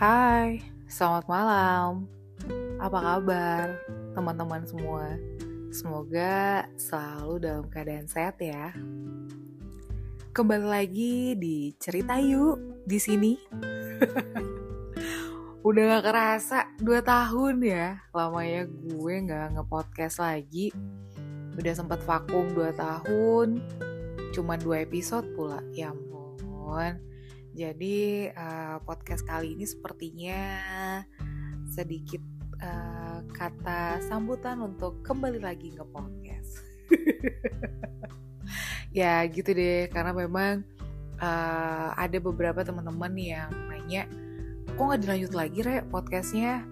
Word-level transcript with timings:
Hai, 0.00 0.64
selamat 0.88 1.28
malam. 1.28 2.08
Apa 2.80 3.20
kabar 3.20 3.84
teman-teman 4.16 4.64
semua? 4.64 5.20
Semoga 5.76 6.64
selalu 6.80 7.44
dalam 7.44 7.68
keadaan 7.68 8.08
sehat 8.08 8.40
ya. 8.40 8.72
Kembali 10.32 10.64
lagi 10.64 11.36
di 11.36 11.76
cerita 11.76 12.16
yuk 12.16 12.80
di 12.88 12.96
sini. 12.96 13.36
Udah 15.68 16.00
gak 16.00 16.04
kerasa 16.08 16.72
2 16.80 17.04
tahun 17.04 17.60
ya 17.60 18.00
lamanya 18.16 18.72
gue 18.72 19.14
gak 19.28 19.52
nge-podcast 19.52 20.24
lagi. 20.24 20.72
Udah 21.60 21.76
sempat 21.76 22.00
vakum 22.08 22.48
2 22.56 22.72
tahun, 22.72 23.60
cuman 24.32 24.58
2 24.64 24.80
episode 24.80 25.28
pula. 25.36 25.60
Ya 25.76 25.92
ampun 25.92 27.09
jadi 27.50 28.30
uh, 28.30 28.76
podcast 28.86 29.26
kali 29.26 29.58
ini 29.58 29.66
sepertinya 29.66 30.42
sedikit 31.66 32.22
uh, 32.62 33.26
kata 33.34 33.98
sambutan 34.06 34.62
untuk 34.62 35.02
kembali 35.02 35.42
lagi 35.42 35.74
ke 35.74 35.82
podcast. 35.90 36.62
ya 38.98 39.22
gitu 39.26 39.50
deh, 39.50 39.90
karena 39.90 40.14
memang 40.14 40.62
uh, 41.18 41.90
ada 41.94 42.18
beberapa 42.22 42.62
teman-teman 42.62 43.14
yang 43.18 43.50
nanya, 43.70 44.06
kok 44.74 44.82
nggak 44.82 45.02
dilanjut 45.02 45.32
lagi 45.34 45.58
re 45.66 45.82
podcastnya? 45.86 46.62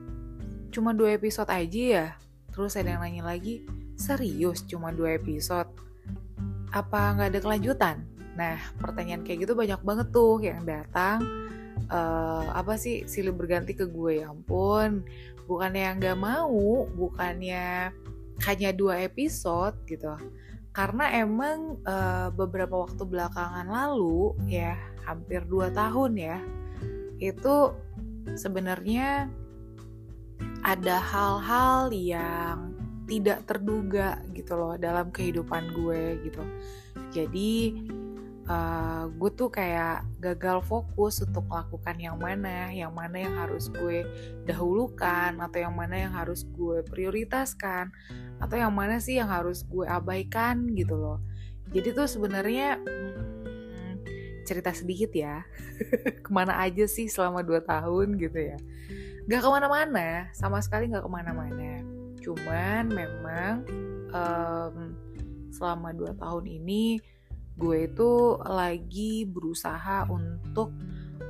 Cuma 0.70 0.94
dua 0.94 1.18
episode 1.18 1.50
aja 1.50 1.82
ya. 1.82 2.06
Terus 2.54 2.78
ada 2.78 2.98
yang 2.98 3.02
nanya 3.02 3.26
lagi, 3.26 3.66
serius 3.98 4.62
cuma 4.66 4.94
dua 4.94 5.18
episode? 5.18 5.70
Apa 6.70 7.18
nggak 7.18 7.28
ada 7.34 7.40
kelanjutan? 7.42 8.17
Nah, 8.38 8.56
pertanyaan 8.78 9.26
kayak 9.26 9.42
gitu 9.42 9.58
banyak 9.58 9.82
banget 9.82 10.08
tuh 10.14 10.38
yang 10.38 10.62
datang. 10.62 11.26
Uh, 11.90 12.46
apa 12.54 12.78
sih 12.78 13.02
silih 13.10 13.34
berganti 13.34 13.74
ke 13.74 13.90
gue? 13.90 14.22
Ya 14.22 14.30
ampun 14.30 15.02
bukannya 15.48 15.82
yang 15.88 15.96
gak 15.98 16.20
mau 16.20 16.84
bukannya 16.92 17.90
hanya 18.44 18.70
dua 18.76 19.02
episode 19.02 19.74
gitu. 19.88 20.12
Karena 20.76 21.10
emang 21.16 21.80
uh, 21.82 22.30
beberapa 22.30 22.86
waktu 22.86 23.02
belakangan 23.02 23.66
lalu 23.66 24.36
ya 24.46 24.78
hampir 25.08 25.42
dua 25.48 25.72
tahun 25.72 26.20
ya 26.20 26.38
itu 27.18 27.74
sebenarnya 28.36 29.26
ada 30.62 30.96
hal-hal 31.02 31.90
yang 31.90 32.76
tidak 33.08 33.42
terduga 33.48 34.20
gitu 34.36 34.52
loh 34.54 34.76
dalam 34.76 35.08
kehidupan 35.08 35.72
gue 35.72 36.20
gitu. 36.28 36.44
Jadi 37.10 37.74
uh, 38.48 39.04
gue 39.12 39.30
tuh 39.36 39.52
kayak 39.52 40.02
gagal 40.18 40.64
fokus 40.64 41.20
untuk 41.22 41.44
melakukan 41.46 41.96
yang 42.00 42.16
mana, 42.16 42.72
yang 42.72 42.90
mana 42.90 43.16
yang 43.20 43.34
harus 43.36 43.68
gue 43.68 44.02
dahulukan, 44.48 45.36
atau 45.38 45.58
yang 45.60 45.76
mana 45.76 46.08
yang 46.08 46.12
harus 46.16 46.48
gue 46.56 46.80
prioritaskan, 46.88 47.92
atau 48.40 48.56
yang 48.56 48.72
mana 48.72 48.98
sih 48.98 49.20
yang 49.20 49.28
harus 49.28 49.62
gue 49.68 49.84
abaikan 49.84 50.64
gitu 50.74 50.96
loh. 50.96 51.20
Jadi 51.70 51.92
tuh 51.92 52.08
sebenarnya 52.08 52.80
hmm, 52.80 53.94
cerita 54.48 54.72
sedikit 54.72 55.12
ya, 55.12 55.44
ke 56.24 56.30
mana 56.32 56.56
aja 56.64 56.88
sih 56.88 57.06
selama 57.06 57.44
2 57.44 57.60
tahun 57.68 58.16
gitu 58.16 58.40
ya. 58.40 58.58
Gak 59.28 59.44
ke 59.44 59.48
mana-mana, 59.52 60.32
sama 60.32 60.64
sekali 60.64 60.88
gak 60.88 61.04
ke 61.04 61.10
mana-mana. 61.12 61.84
Cuman 62.24 62.88
memang 62.88 63.54
um, 64.08 64.96
selama 65.52 65.92
2 65.92 66.16
tahun 66.16 66.44
ini 66.48 66.96
gue 67.58 67.90
itu 67.90 68.38
lagi 68.46 69.26
berusaha 69.26 70.06
untuk 70.06 70.70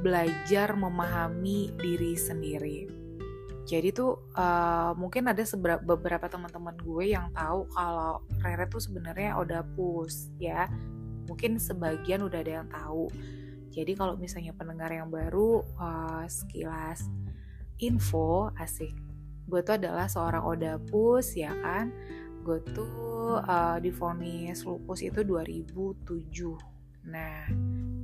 belajar 0.04 0.76
memahami 0.76 1.72
diri 1.80 2.14
sendiri. 2.14 2.80
Jadi 3.68 3.92
tuh 3.92 4.32
uh, 4.32 4.96
mungkin 4.96 5.28
ada 5.28 5.44
beberapa 5.84 6.24
teman-teman 6.24 6.72
gue 6.80 7.12
yang 7.12 7.28
tahu 7.36 7.68
kalau 7.72 8.24
Rere 8.40 8.64
tuh 8.68 8.80
sebenarnya 8.80 9.36
Odapus 9.36 10.32
ya. 10.40 10.68
Mungkin 11.28 11.60
sebagian 11.60 12.24
udah 12.24 12.40
ada 12.40 12.52
yang 12.64 12.68
tahu. 12.72 13.12
Jadi 13.68 13.92
kalau 13.92 14.16
misalnya 14.16 14.56
pendengar 14.56 14.88
yang 14.88 15.12
baru 15.12 15.60
uh, 15.76 16.24
sekilas 16.24 17.04
info 17.76 18.48
asik. 18.56 18.96
Gue 19.44 19.60
tuh 19.60 19.76
adalah 19.76 20.08
seorang 20.08 20.48
Odapus 20.48 21.36
ya 21.36 21.52
kan 21.60 21.92
gue 22.44 22.58
tuh 22.74 23.42
uh, 23.42 23.76
difonis 23.82 24.64
lupus 24.64 25.04
itu 25.04 25.20
2007 25.22 26.04
nah 27.08 27.46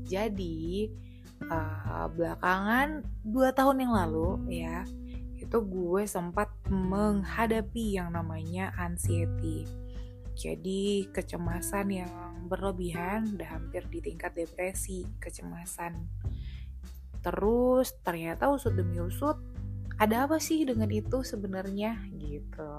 jadi 0.05 0.89
uh, 1.49 2.07
belakangan 2.13 3.05
dua 3.25 3.53
tahun 3.53 3.89
yang 3.89 3.93
lalu 3.93 4.29
ya 4.53 4.85
itu 5.45 5.59
gue 5.61 6.03
sempat 6.09 6.49
menghadapi 6.67 8.01
yang 8.01 8.17
namanya 8.17 8.73
anxiety. 8.81 9.69
Jadi 10.35 11.07
kecemasan 11.15 11.95
yang 11.95 12.11
berlebihan 12.51 13.39
udah 13.39 13.61
hampir 13.61 13.87
di 13.87 14.03
tingkat 14.03 14.35
depresi 14.35 15.07
kecemasan. 15.23 16.11
Terus 17.23 17.95
ternyata 18.03 18.51
usut 18.51 18.75
demi 18.75 18.99
usut 18.99 19.39
ada 19.95 20.27
apa 20.27 20.43
sih 20.43 20.67
dengan 20.67 20.91
itu 20.91 21.23
sebenarnya? 21.23 22.03
Gitu 22.19 22.73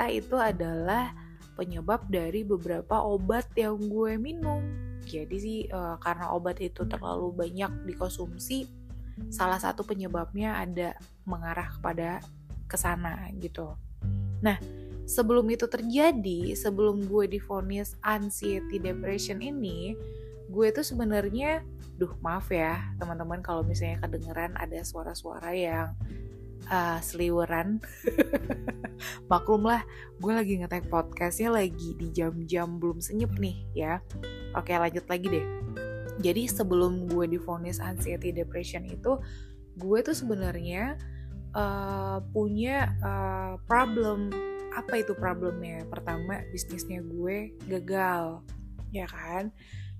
ternyata 0.00 0.16
itu 0.16 0.36
adalah 0.40 1.12
penyebab 1.60 2.08
dari 2.08 2.40
beberapa 2.40 3.04
obat 3.04 3.52
yang 3.52 3.76
gue 3.76 4.16
minum. 4.16 4.64
Jadi 5.04 5.36
sih 5.36 5.58
uh, 5.68 6.00
karena 6.00 6.32
obat 6.32 6.56
itu 6.64 6.88
terlalu 6.88 7.36
banyak 7.36 7.68
dikonsumsi 7.84 8.64
salah 9.28 9.60
satu 9.60 9.84
penyebabnya 9.84 10.56
ada 10.56 10.96
mengarah 11.28 11.68
kepada 11.68 12.24
ke 12.64 12.80
sana 12.80 13.28
gitu. 13.44 13.76
Nah 14.40 14.56
sebelum 15.04 15.44
itu 15.52 15.68
terjadi 15.68 16.56
sebelum 16.56 17.04
gue 17.04 17.36
difonis 17.36 17.92
anxiety 18.00 18.80
depression 18.80 19.44
ini 19.44 19.92
gue 20.48 20.66
tuh 20.72 20.86
sebenarnya 20.86 21.60
duh 22.00 22.16
maaf 22.24 22.48
ya 22.48 22.80
teman-teman 22.96 23.44
kalau 23.44 23.60
misalnya 23.60 24.00
kedengeran 24.00 24.56
ada 24.56 24.80
suara-suara 24.80 25.52
yang 25.52 25.92
uh, 26.70 26.98
seliweran. 27.02 27.82
Maklum 29.30 29.66
lah 29.66 29.82
gue 30.22 30.32
lagi 30.32 30.62
ngetek 30.62 30.88
podcastnya 30.88 31.52
lagi 31.52 31.98
di 31.98 32.08
jam-jam 32.14 32.78
belum 32.78 33.02
senyum 33.02 33.34
nih 33.36 33.56
ya. 33.74 33.98
Oke 34.56 34.72
lanjut 34.72 35.04
lagi 35.10 35.26
deh. 35.28 35.46
Jadi 36.20 36.46
sebelum 36.46 37.10
gue 37.10 37.26
difonis 37.26 37.82
anxiety 37.82 38.30
depression 38.30 38.86
itu 38.86 39.18
gue 39.76 39.98
tuh 40.04 40.14
sebenarnya 40.14 40.96
uh, 41.52 42.22
punya 42.30 42.94
uh, 43.02 43.54
problem. 43.66 44.30
Apa 44.70 45.02
itu 45.02 45.18
problemnya? 45.18 45.82
Pertama 45.90 46.38
bisnisnya 46.54 47.02
gue 47.02 47.58
gagal 47.66 48.46
ya 48.94 49.06
kan? 49.10 49.50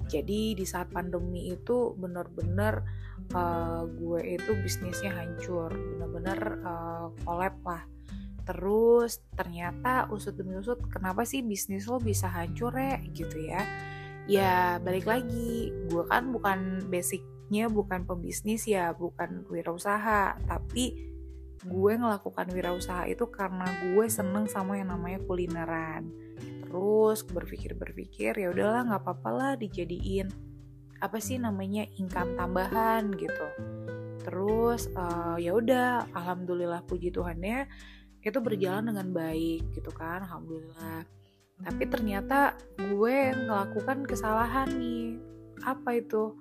Jadi 0.08 0.56
di 0.56 0.64
saat 0.64 0.88
pandemi 0.90 1.52
itu 1.52 1.92
bener-bener 1.98 2.82
uh, 3.34 3.82
gue 3.86 4.20
itu 4.38 4.50
bisnisnya 4.62 5.12
hancur 5.14 5.70
bener-bener 5.70 6.40
uh, 6.66 7.06
collab 7.22 7.56
lah. 7.62 7.82
Terus 8.46 9.22
ternyata 9.36 10.10
usut 10.10 10.34
demi 10.34 10.58
usut 10.58 10.80
kenapa 10.90 11.22
sih 11.22 11.44
bisnis 11.44 11.86
lo 11.86 12.02
bisa 12.02 12.26
hancur 12.26 12.74
ya 12.74 12.98
gitu 13.14 13.38
ya. 13.38 13.62
Ya 14.26 14.78
balik 14.82 15.06
lagi 15.06 15.70
gue 15.90 16.04
kan 16.06 16.30
bukan 16.30 16.86
basicnya 16.90 17.70
bukan 17.70 18.06
pembisnis 18.06 18.66
ya 18.66 18.90
bukan 18.94 19.46
wirausaha. 19.46 20.38
Tapi 20.46 21.10
gue 21.60 21.92
ngelakukan 21.92 22.48
wirausaha 22.50 23.04
itu 23.06 23.28
karena 23.28 23.68
gue 23.92 24.06
seneng 24.08 24.48
sama 24.48 24.80
yang 24.80 24.90
namanya 24.90 25.20
kulineran. 25.28 26.10
Terus 26.66 27.26
berpikir-berpikir 27.26 28.38
ya 28.38 28.48
udahlah 28.50 28.86
nggak 28.86 29.02
apa-apa 29.02 29.30
lah 29.30 29.52
dijadiin 29.58 30.49
apa 31.00 31.18
sih 31.18 31.40
namanya 31.40 31.88
income 31.96 32.36
tambahan 32.36 33.08
gitu. 33.16 33.48
Terus 34.20 34.92
uh, 34.92 35.40
ya 35.40 35.56
udah 35.56 36.12
alhamdulillah 36.12 36.84
puji 36.84 37.08
Tuhannya 37.08 37.64
itu 38.20 38.38
berjalan 38.38 38.92
dengan 38.92 39.08
baik 39.16 39.72
gitu 39.72 39.90
kan 39.96 40.28
alhamdulillah. 40.28 41.08
Tapi 41.60 41.84
ternyata 41.88 42.56
gue 42.76 43.32
melakukan 43.36 44.04
kesalahan 44.04 44.68
nih. 44.76 45.16
Apa 45.64 46.00
itu? 46.00 46.36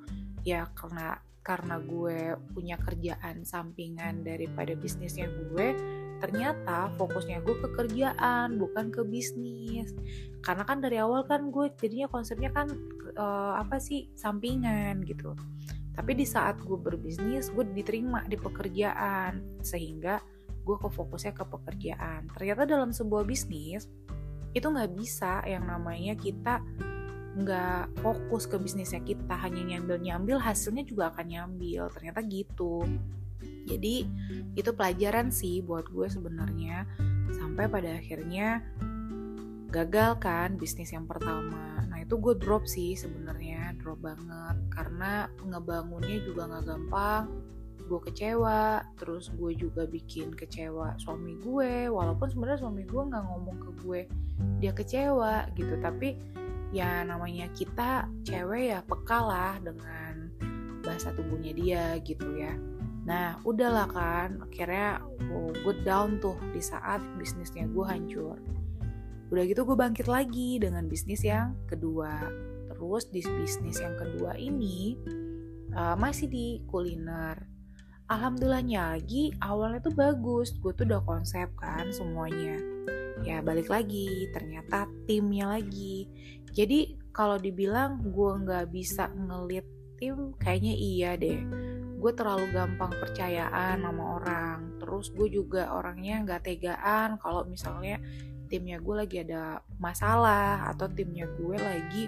Ya 0.48 0.68
karena 0.76 1.20
karena 1.44 1.80
gue 1.80 2.36
punya 2.54 2.76
kerjaan 2.78 3.48
sampingan 3.48 4.22
daripada 4.28 4.76
bisnisnya 4.76 5.28
gue 5.28 5.68
ternyata 6.20 6.92
fokusnya 7.00 7.42
gue 7.42 7.56
ke 7.64 7.68
kerjaan 7.76 8.60
bukan 8.60 8.92
ke 8.92 9.02
bisnis. 9.08 9.96
Karena 10.44 10.64
kan 10.68 10.84
dari 10.84 11.00
awal 11.00 11.24
kan 11.26 11.50
gue 11.50 11.72
jadinya 11.80 12.12
konsepnya 12.12 12.52
kan 12.52 12.68
uh, 13.16 13.60
apa 13.60 13.80
sih 13.80 14.12
sampingan 14.16 15.04
gitu. 15.08 15.34
Tapi 15.96 16.12
di 16.16 16.24
saat 16.24 16.60
gue 16.64 16.80
berbisnis 16.80 17.52
gue 17.52 17.66
diterima 17.76 18.24
di 18.28 18.40
pekerjaan 18.40 19.60
sehingga 19.64 20.20
gue 20.64 20.78
ke 20.80 20.90
fokusnya 20.92 21.34
ke 21.36 21.44
pekerjaan. 21.48 22.30
Ternyata 22.36 22.64
dalam 22.68 22.92
sebuah 22.92 23.24
bisnis 23.28 23.88
itu 24.56 24.66
nggak 24.66 24.92
bisa 24.96 25.44
yang 25.46 25.68
namanya 25.68 26.16
kita 26.16 26.62
nggak 27.40 28.02
fokus 28.02 28.50
ke 28.50 28.58
bisnisnya 28.58 29.00
kita 29.06 29.38
hanya 29.38 29.62
nyambil 29.62 30.02
nyambil 30.02 30.38
hasilnya 30.40 30.84
juga 30.84 31.12
akan 31.12 31.26
nyambil. 31.28 31.88
Ternyata 31.92 32.20
gitu 32.28 32.84
jadi 33.70 34.10
itu 34.58 34.72
pelajaran 34.74 35.30
sih 35.30 35.62
buat 35.62 35.86
gue 35.94 36.10
sebenarnya. 36.10 36.90
Sampai 37.30 37.70
pada 37.70 38.02
akhirnya 38.02 38.66
gagal 39.70 40.18
kan 40.18 40.58
bisnis 40.58 40.90
yang 40.90 41.06
pertama. 41.06 41.86
Nah 41.86 42.02
itu 42.02 42.18
gue 42.18 42.34
drop 42.42 42.66
sih 42.66 42.98
sebenarnya 42.98 43.78
drop 43.78 44.02
banget. 44.02 44.58
Karena 44.74 45.30
ngebangunnya 45.46 46.18
juga 46.26 46.50
nggak 46.50 46.66
gampang 46.66 47.24
gue 47.86 48.00
kecewa. 48.10 48.82
Terus 48.98 49.30
gue 49.38 49.54
juga 49.54 49.86
bikin 49.86 50.34
kecewa 50.34 50.98
suami 50.98 51.38
gue 51.38 51.94
walaupun 51.94 52.28
sebenarnya 52.34 52.66
suami 52.66 52.84
gue 52.90 53.02
nggak 53.06 53.24
ngomong 53.30 53.58
ke 53.62 53.72
gue 53.86 54.02
dia 54.58 54.74
kecewa 54.74 55.46
gitu. 55.54 55.78
Tapi 55.78 56.18
ya 56.74 57.06
namanya 57.06 57.46
kita 57.54 58.10
cewek 58.26 58.74
ya 58.74 58.80
peka 58.82 59.20
lah 59.22 59.54
dengan 59.62 60.30
bahasa 60.82 61.14
tubuhnya 61.14 61.54
dia 61.54 61.98
gitu 62.02 62.26
ya 62.40 62.56
nah 63.10 63.42
udahlah 63.42 63.90
kan 63.90 64.38
akhirnya 64.46 65.02
oh, 65.34 65.50
gue 65.50 65.76
down 65.82 66.22
tuh 66.22 66.38
di 66.54 66.62
saat 66.62 67.02
bisnisnya 67.18 67.66
gue 67.66 67.82
hancur. 67.82 68.38
Udah 69.34 69.44
gitu 69.50 69.66
gue 69.66 69.74
bangkit 69.74 70.06
lagi 70.06 70.62
dengan 70.62 70.86
bisnis 70.86 71.26
yang 71.26 71.58
kedua. 71.66 72.30
Terus 72.70 73.10
di 73.10 73.26
bisnis 73.26 73.82
yang 73.82 73.98
kedua 73.98 74.38
ini 74.38 74.94
uh, 75.74 75.98
masih 75.98 76.30
di 76.30 76.62
kuliner. 76.70 77.38
Alhamdulillahnya 78.10 78.98
lagi 78.98 79.34
awalnya 79.42 79.82
tuh 79.90 79.98
bagus. 79.98 80.54
Gue 80.62 80.78
tuh 80.78 80.86
udah 80.86 81.02
konsep 81.02 81.50
kan 81.58 81.90
semuanya. 81.90 82.62
Ya 83.26 83.42
balik 83.42 83.74
lagi 83.74 84.30
ternyata 84.38 84.86
timnya 85.10 85.50
lagi. 85.58 86.06
Jadi 86.54 87.10
kalau 87.10 87.42
dibilang 87.42 88.06
gue 88.06 88.32
nggak 88.46 88.70
bisa 88.70 89.10
ngelit 89.18 89.66
tim 90.00 90.32
kayaknya 90.40 90.74
iya 90.78 91.12
deh 91.20 91.44
gue 92.00 92.12
terlalu 92.16 92.48
gampang 92.56 92.96
percayaan 92.96 93.84
sama 93.84 94.04
orang. 94.18 94.80
Terus 94.80 95.12
gue 95.12 95.28
juga 95.28 95.76
orangnya 95.76 96.24
nggak 96.24 96.42
tegaan 96.48 97.20
kalau 97.20 97.44
misalnya 97.44 98.00
timnya 98.48 98.82
gue 98.82 98.96
lagi 98.96 99.22
ada 99.22 99.62
masalah 99.78 100.72
atau 100.74 100.90
timnya 100.90 101.30
gue 101.38 101.58
lagi 101.60 102.04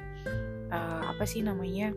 uh, 0.73 1.11
apa 1.11 1.23
sih 1.27 1.43
namanya 1.43 1.91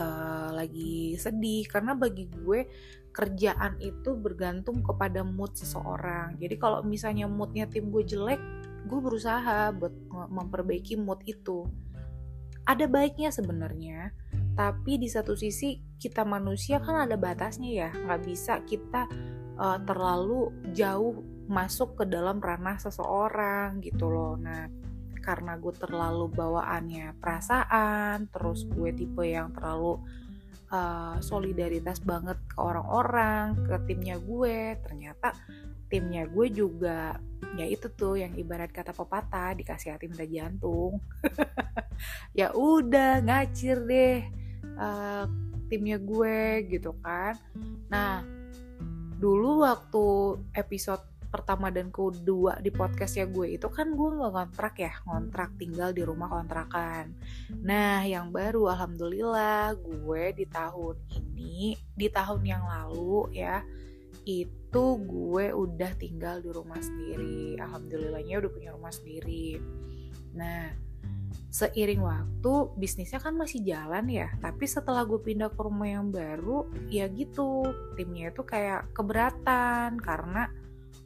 uh, 0.00 0.56
lagi 0.56 1.14
sedih. 1.20 1.68
Karena 1.68 1.92
bagi 1.92 2.26
gue 2.32 2.64
kerjaan 3.12 3.76
itu 3.84 4.16
bergantung 4.16 4.80
kepada 4.80 5.20
mood 5.20 5.52
seseorang. 5.52 6.40
Jadi 6.40 6.56
kalau 6.56 6.80
misalnya 6.80 7.28
moodnya 7.28 7.68
tim 7.68 7.92
gue 7.92 8.02
jelek 8.02 8.40
gue 8.88 8.98
berusaha 8.98 9.70
buat 9.76 9.94
memperbaiki 10.10 10.96
mood 10.96 11.20
itu. 11.28 11.68
Ada 12.64 12.88
baiknya 12.88 13.28
sebenarnya 13.28 14.14
tapi 14.52 15.00
di 15.00 15.08
satu 15.08 15.32
sisi 15.32 15.80
kita 15.96 16.26
manusia 16.26 16.82
kan 16.82 17.08
ada 17.08 17.16
batasnya 17.16 17.70
ya. 17.70 17.90
Nggak 17.92 18.22
bisa 18.26 18.60
kita 18.66 19.08
uh, 19.56 19.78
terlalu 19.86 20.52
jauh 20.76 21.24
masuk 21.48 22.00
ke 22.00 22.04
dalam 22.08 22.38
ranah 22.38 22.76
seseorang 22.80 23.80
gitu 23.80 24.08
loh. 24.08 24.36
Nah 24.36 24.68
karena 25.22 25.54
gue 25.54 25.70
terlalu 25.78 26.26
bawaannya 26.34 27.14
perasaan 27.22 28.26
terus 28.34 28.66
gue 28.66 28.90
tipe 28.90 29.22
yang 29.22 29.54
terlalu 29.54 30.02
uh, 30.74 31.16
solidaritas 31.22 32.02
banget 32.02 32.42
ke 32.50 32.58
orang-orang 32.58 33.54
ke 33.62 33.76
timnya 33.86 34.18
gue 34.18 34.74
ternyata 34.82 35.30
timnya 35.86 36.26
gue 36.26 36.50
juga 36.50 37.22
ya 37.54 37.68
itu 37.70 37.86
tuh 37.94 38.18
yang 38.18 38.34
ibarat 38.34 38.74
kata 38.74 38.90
pepatah 38.90 39.54
dikasih 39.54 39.94
hati 39.94 40.10
minta 40.10 40.26
jantung. 40.26 40.98
Ya 42.34 42.50
udah 42.50 43.22
ngacir 43.22 43.78
deh 43.86 44.41
uh, 44.76 45.24
timnya 45.72 45.96
gue 45.96 46.68
gitu 46.68 46.92
kan. 47.00 47.36
Nah 47.88 48.20
dulu 49.16 49.62
waktu 49.62 50.04
episode 50.58 51.12
pertama 51.32 51.72
dan 51.72 51.88
kedua 51.88 52.60
di 52.60 52.68
podcastnya 52.68 53.24
gue 53.24 53.56
itu 53.56 53.64
kan 53.72 53.96
gue 53.96 54.08
nggak 54.20 54.36
kontrak 54.36 54.74
ya 54.76 54.92
kontrak 55.00 55.56
tinggal 55.56 55.88
di 55.96 56.04
rumah 56.04 56.28
kontrakan. 56.28 57.16
Nah 57.64 58.04
yang 58.04 58.28
baru 58.28 58.68
alhamdulillah 58.76 59.72
gue 59.80 60.22
di 60.36 60.44
tahun 60.44 61.00
ini 61.08 61.80
di 61.96 62.12
tahun 62.12 62.44
yang 62.44 62.68
lalu 62.68 63.32
ya 63.32 63.64
itu 64.28 64.84
gue 65.08 65.46
udah 65.56 65.92
tinggal 65.96 66.44
di 66.44 66.52
rumah 66.52 66.78
sendiri. 66.78 67.56
Alhamdulillahnya 67.56 68.44
udah 68.44 68.50
punya 68.52 68.70
rumah 68.76 68.92
sendiri. 68.92 69.56
Nah 70.36 70.91
seiring 71.52 72.00
waktu 72.00 72.52
bisnisnya 72.80 73.20
kan 73.20 73.36
masih 73.36 73.60
jalan 73.60 74.08
ya. 74.08 74.32
Tapi 74.40 74.64
setelah 74.64 75.04
gue 75.04 75.20
pindah 75.20 75.52
ke 75.52 75.60
rumah 75.60 75.84
yang 75.84 76.08
baru 76.08 76.64
ya 76.88 77.12
gitu. 77.12 77.68
Timnya 77.92 78.32
itu 78.32 78.40
kayak 78.40 78.96
keberatan 78.96 80.00
karena 80.00 80.48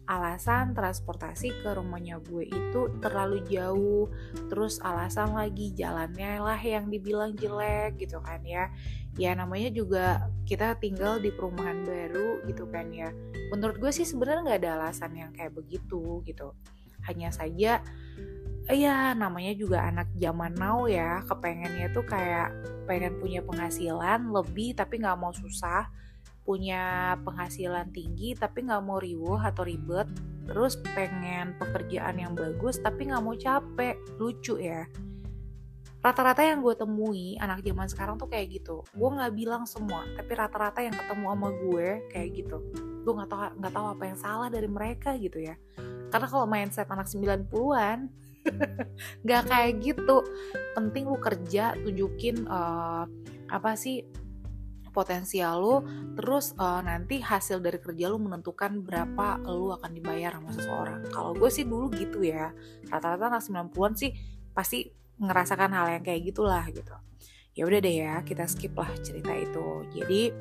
alasan 0.06 0.70
transportasi 0.70 1.50
ke 1.66 1.70
rumahnya 1.74 2.22
gue 2.22 2.46
itu 2.46 2.80
terlalu 3.02 3.42
jauh. 3.50 4.06
Terus 4.46 4.78
alasan 4.78 5.34
lagi 5.34 5.74
jalannya 5.74 6.38
lah 6.38 6.60
yang 6.62 6.86
dibilang 6.94 7.34
jelek 7.34 7.98
gitu 7.98 8.22
kan 8.22 8.38
ya. 8.46 8.70
Ya 9.18 9.34
namanya 9.34 9.74
juga 9.74 10.30
kita 10.46 10.78
tinggal 10.78 11.18
di 11.18 11.34
perumahan 11.34 11.82
baru 11.82 12.46
gitu 12.46 12.70
kan 12.70 12.94
ya. 12.94 13.10
Menurut 13.50 13.82
gue 13.82 13.90
sih 13.90 14.06
sebenarnya 14.06 14.46
nggak 14.46 14.60
ada 14.62 14.72
alasan 14.78 15.10
yang 15.18 15.34
kayak 15.34 15.58
begitu 15.58 16.22
gitu. 16.22 16.54
Hanya 17.02 17.34
saja 17.34 17.82
ya 18.74 19.14
namanya 19.14 19.54
juga 19.54 19.86
anak 19.86 20.10
zaman 20.18 20.54
now 20.58 20.90
ya. 20.90 21.22
Kepengennya 21.22 21.94
tuh 21.94 22.02
kayak 22.02 22.50
pengen 22.86 23.18
punya 23.22 23.42
penghasilan 23.42 24.30
lebih 24.30 24.74
tapi 24.74 24.98
nggak 24.98 25.18
mau 25.18 25.30
susah. 25.30 25.86
Punya 26.46 27.14
penghasilan 27.26 27.90
tinggi 27.90 28.34
tapi 28.38 28.66
nggak 28.66 28.82
mau 28.82 28.98
riuh 28.98 29.38
atau 29.38 29.62
ribet. 29.62 30.06
Terus 30.46 30.78
pengen 30.94 31.58
pekerjaan 31.58 32.18
yang 32.18 32.34
bagus 32.34 32.78
tapi 32.82 33.10
nggak 33.10 33.22
mau 33.22 33.34
capek. 33.34 33.98
Lucu 34.18 34.58
ya. 34.58 34.86
Rata-rata 36.06 36.38
yang 36.38 36.62
gue 36.62 36.70
temui 36.78 37.34
anak 37.42 37.66
zaman 37.66 37.90
sekarang 37.90 38.14
tuh 38.14 38.30
kayak 38.30 38.62
gitu. 38.62 38.86
Gue 38.94 39.10
nggak 39.10 39.34
bilang 39.34 39.66
semua 39.66 40.06
tapi 40.14 40.38
rata-rata 40.38 40.78
yang 40.82 40.94
ketemu 40.94 41.34
sama 41.34 41.48
gue 41.50 41.88
kayak 42.14 42.28
gitu. 42.34 42.58
Gue 43.02 43.12
nggak 43.14 43.30
tahu 43.30 43.42
nggak 43.58 43.74
tahu 43.74 43.86
apa 43.90 44.02
yang 44.06 44.18
salah 44.18 44.48
dari 44.50 44.70
mereka 44.70 45.18
gitu 45.18 45.42
ya. 45.42 45.58
Karena 46.10 46.26
kalau 46.30 46.46
mindset 46.46 46.86
anak 46.86 47.10
90-an 47.10 48.25
nggak 49.24 49.42
kayak 49.48 49.72
gitu. 49.82 50.16
Penting 50.74 51.04
lu 51.08 51.18
kerja 51.18 51.74
tunjukin 51.80 52.46
uh, 52.46 53.04
apa 53.46 53.70
sih 53.78 54.02
potensial 54.96 55.60
lu 55.60 55.76
terus 56.16 56.56
uh, 56.56 56.80
nanti 56.80 57.20
hasil 57.20 57.60
dari 57.60 57.76
kerja 57.76 58.08
lu 58.08 58.16
menentukan 58.16 58.80
berapa 58.80 59.44
lu 59.44 59.76
akan 59.76 59.92
dibayar 59.92 60.40
sama 60.40 60.50
seseorang. 60.56 61.00
Kalau 61.12 61.36
gue 61.36 61.50
sih 61.52 61.68
dulu 61.68 61.92
gitu 61.92 62.24
ya. 62.24 62.56
Rata-rata 62.88 63.28
anak 63.28 63.44
90-an 63.44 63.92
sih 63.92 64.16
pasti 64.56 64.88
ngerasakan 65.20 65.70
hal 65.76 65.86
yang 66.00 66.04
kayak 66.04 66.32
gitulah 66.32 66.64
gitu. 66.72 66.96
Ya 67.56 67.64
udah 67.64 67.80
deh 67.80 67.96
ya 68.04 68.20
kita 68.24 68.48
skip 68.48 68.72
lah 68.76 68.88
cerita 69.00 69.32
itu. 69.36 69.84
Jadi 69.92 70.32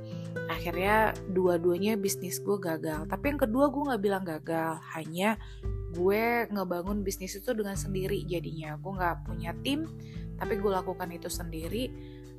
akhirnya 0.47 1.15
dua-duanya 1.31 1.99
bisnis 1.99 2.39
gue 2.39 2.55
gagal. 2.59 3.07
Tapi 3.11 3.35
yang 3.35 3.39
kedua 3.39 3.67
gue 3.71 3.83
nggak 3.91 4.03
bilang 4.03 4.23
gagal 4.23 4.79
hanya 4.95 5.35
gue 5.95 6.51
ngebangun 6.51 7.01
bisnis 7.01 7.39
itu 7.39 7.55
dengan 7.55 7.79
sendiri 7.79 8.19
jadinya. 8.27 8.75
Gue 8.75 8.91
nggak 8.99 9.15
punya 9.23 9.55
tim 9.63 9.87
tapi 10.35 10.59
gue 10.59 10.71
lakukan 10.71 11.07
itu 11.15 11.31
sendiri. 11.31 11.87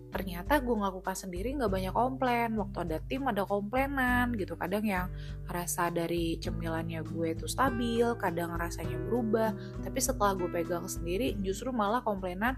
Ternyata 0.07 0.63
gue 0.63 0.73
ngelakukan 0.73 1.17
sendiri 1.17 1.57
nggak 1.57 1.73
banyak 1.73 1.95
komplain. 1.97 2.55
Waktu 2.61 2.79
ada 2.89 2.99
tim 3.05 3.25
ada 3.27 3.43
komplainan 3.49 4.37
gitu. 4.37 4.55
Kadang 4.55 4.85
yang 4.85 5.09
rasa 5.49 5.89
dari 5.89 6.37
cemilannya 6.37 7.03
gue 7.03 7.33
itu 7.33 7.49
stabil 7.49 8.07
kadang 8.21 8.55
rasanya 8.55 9.01
berubah. 9.09 9.51
Tapi 9.83 9.99
setelah 9.99 10.37
gue 10.37 10.49
pegang 10.53 10.87
sendiri 10.87 11.35
justru 11.41 11.73
malah 11.73 12.05
komplainan 12.05 12.55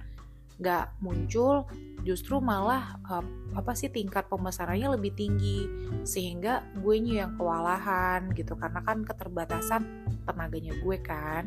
nggak 0.58 0.98
muncul 1.02 1.66
justru 2.06 2.38
malah 2.38 2.98
uh, 3.10 3.24
apa 3.54 3.74
sih 3.74 3.90
tingkat 3.90 4.26
pemesanannya 4.30 4.98
lebih 4.98 5.12
tinggi. 5.14 5.66
Sehingga 6.06 6.66
gue 6.78 6.94
yang 6.98 7.34
kewalahan 7.38 8.30
gitu 8.34 8.54
karena 8.54 8.80
kan 8.82 9.02
keterbatasan 9.02 9.82
tenaganya 10.26 10.74
gue 10.78 10.96
kan. 11.02 11.46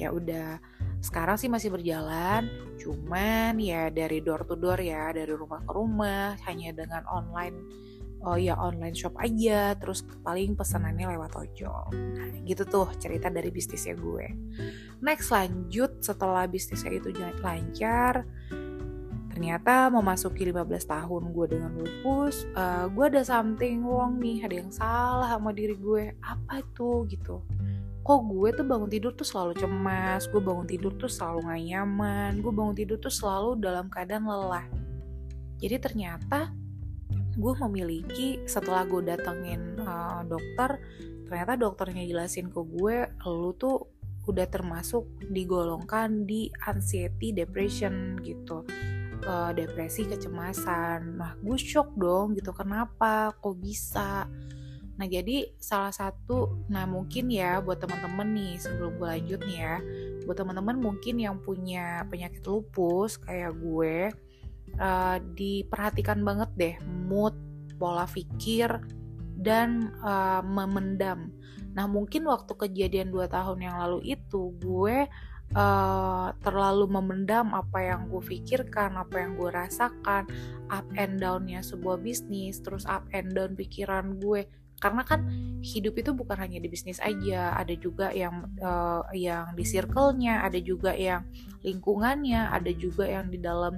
Ya 0.00 0.12
udah 0.12 0.60
sekarang 1.00 1.40
sih 1.40 1.48
masih 1.48 1.72
berjalan 1.72 2.44
cuman 2.76 3.56
ya 3.56 3.88
dari 3.88 4.20
door 4.20 4.44
to 4.44 4.56
door 4.56 4.76
ya 4.76 5.12
dari 5.16 5.32
rumah 5.32 5.64
ke 5.64 5.72
rumah 5.72 6.36
hanya 6.44 6.76
dengan 6.76 7.04
online 7.08 7.56
oh 8.24 8.36
ya 8.36 8.56
online 8.56 8.92
shop 8.92 9.16
aja 9.16 9.72
terus 9.80 10.04
paling 10.20 10.52
pesanannya 10.52 11.16
lewat 11.16 11.32
ojol. 11.36 11.88
Nah 11.92 12.28
gitu 12.44 12.68
tuh 12.68 12.88
cerita 13.00 13.32
dari 13.32 13.48
bisnisnya 13.48 13.96
gue. 13.96 14.26
Next 15.00 15.32
lanjut. 15.32 16.04
Setelah 16.04 16.44
bisnisnya 16.44 16.92
itu 17.00 17.12
lancar 17.40 18.24
ternyata 19.30 19.88
memasuki 19.88 20.44
15 20.52 20.68
tahun 20.84 21.22
gue 21.32 21.46
dengan 21.48 21.72
lupus 21.72 22.44
uh, 22.52 22.90
gue 22.92 23.04
ada 23.08 23.24
something 23.24 23.80
wrong 23.80 24.20
nih 24.20 24.44
ada 24.44 24.54
yang 24.60 24.68
salah 24.68 25.32
sama 25.32 25.56
diri 25.56 25.80
gue. 25.80 26.12
Apa 26.20 26.60
itu 26.60 27.08
gitu. 27.08 27.40
Kok 28.04 28.20
gue 28.28 28.48
tuh 28.52 28.66
bangun 28.68 28.90
tidur 28.92 29.16
tuh 29.16 29.24
selalu 29.24 29.56
cemas 29.56 30.28
gue 30.28 30.40
bangun 30.44 30.68
tidur 30.68 30.92
tuh 31.00 31.08
selalu 31.08 31.48
gak 31.48 31.62
nyaman 31.62 32.30
gue 32.44 32.52
bangun 32.52 32.76
tidur 32.76 32.98
tuh 33.00 33.12
selalu 33.12 33.56
dalam 33.56 33.88
keadaan 33.88 34.28
lelah. 34.28 34.66
Jadi 35.60 35.76
ternyata 35.80 36.52
gue 37.40 37.52
memiliki 37.66 38.44
setelah 38.44 38.84
gue 38.84 39.00
datengin 39.00 39.80
uh, 39.80 40.20
dokter 40.28 40.78
ternyata 41.24 41.56
dokternya 41.56 42.04
jelasin 42.04 42.52
ke 42.52 42.60
gue 42.60 43.08
lu 43.24 43.56
tuh 43.56 43.88
udah 44.28 44.46
termasuk 44.46 45.08
digolongkan 45.32 46.28
di 46.28 46.52
anxiety 46.68 47.32
depression 47.32 48.20
gitu. 48.20 48.62
Uh, 49.20 49.52
depresi 49.52 50.08
kecemasan. 50.08 51.20
Nah 51.20 51.36
gue 51.44 51.58
shock 51.60 51.92
dong 51.92 52.32
gitu 52.36 52.56
kenapa 52.56 53.36
kok 53.36 53.56
bisa? 53.60 54.24
Nah 54.96 55.06
jadi 55.08 55.48
salah 55.60 55.92
satu 55.92 56.64
nah 56.72 56.88
mungkin 56.88 57.28
ya 57.28 57.60
buat 57.60 57.80
teman-teman 57.80 58.28
nih 58.36 58.54
sebelum 58.60 58.96
gue 58.96 59.08
lanjut 59.08 59.40
nih 59.48 59.58
ya 59.60 59.76
buat 60.28 60.36
teman-teman 60.36 60.76
mungkin 60.76 61.16
yang 61.20 61.36
punya 61.40 62.04
penyakit 62.08 62.44
lupus 62.44 63.16
kayak 63.16 63.56
gue 63.56 64.12
uh, 64.78 65.18
diperhatikan 65.34 66.22
banget 66.22 66.50
deh 66.54 66.74
mood 67.08 67.34
pola 67.80 68.04
pikir 68.04 68.68
dan 69.40 69.90
uh, 70.04 70.44
memendam. 70.44 71.32
Nah 71.72 71.88
mungkin 71.88 72.28
waktu 72.28 72.52
kejadian 72.52 73.08
dua 73.08 73.26
tahun 73.26 73.64
yang 73.64 73.80
lalu 73.80 74.12
itu 74.12 74.52
gue 74.60 75.08
uh, 75.56 76.28
terlalu 76.44 76.86
memendam 76.90 77.56
apa 77.56 77.78
yang 77.80 78.10
gue 78.10 78.20
pikirkan, 78.20 79.00
apa 79.00 79.24
yang 79.24 79.38
gue 79.40 79.50
rasakan, 79.50 80.28
up 80.68 80.86
and 80.98 81.18
downnya 81.18 81.64
sebuah 81.64 81.98
bisnis, 82.02 82.60
terus 82.60 82.84
up 82.84 83.06
and 83.16 83.32
down 83.32 83.56
pikiran 83.56 84.18
gue. 84.20 84.44
Karena 84.80 85.04
kan 85.04 85.28
hidup 85.60 86.00
itu 86.00 86.16
bukan 86.16 86.40
hanya 86.40 86.56
di 86.56 86.68
bisnis 86.72 87.04
aja, 87.04 87.52
ada 87.52 87.76
juga 87.76 88.08
yang 88.16 88.48
uh, 88.64 89.04
yang 89.12 89.52
di 89.52 89.60
circle-nya, 89.60 90.40
ada 90.40 90.56
juga 90.56 90.96
yang 90.96 91.28
lingkungannya, 91.60 92.48
ada 92.48 92.72
juga 92.72 93.04
yang 93.04 93.28
di 93.28 93.36
dalam 93.36 93.76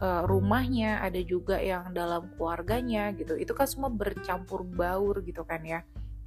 uh, 0.00 0.22
rumahnya, 0.28 1.00
ada 1.00 1.20
juga 1.22 1.60
yang 1.60 1.92
dalam 1.92 2.32
keluarganya 2.36 3.12
gitu. 3.16 3.36
Itu 3.36 3.52
kan 3.56 3.68
semua 3.68 3.90
bercampur 3.92 4.64
baur 4.64 5.20
gitu 5.24 5.42
kan 5.44 5.62
ya. 5.64 5.80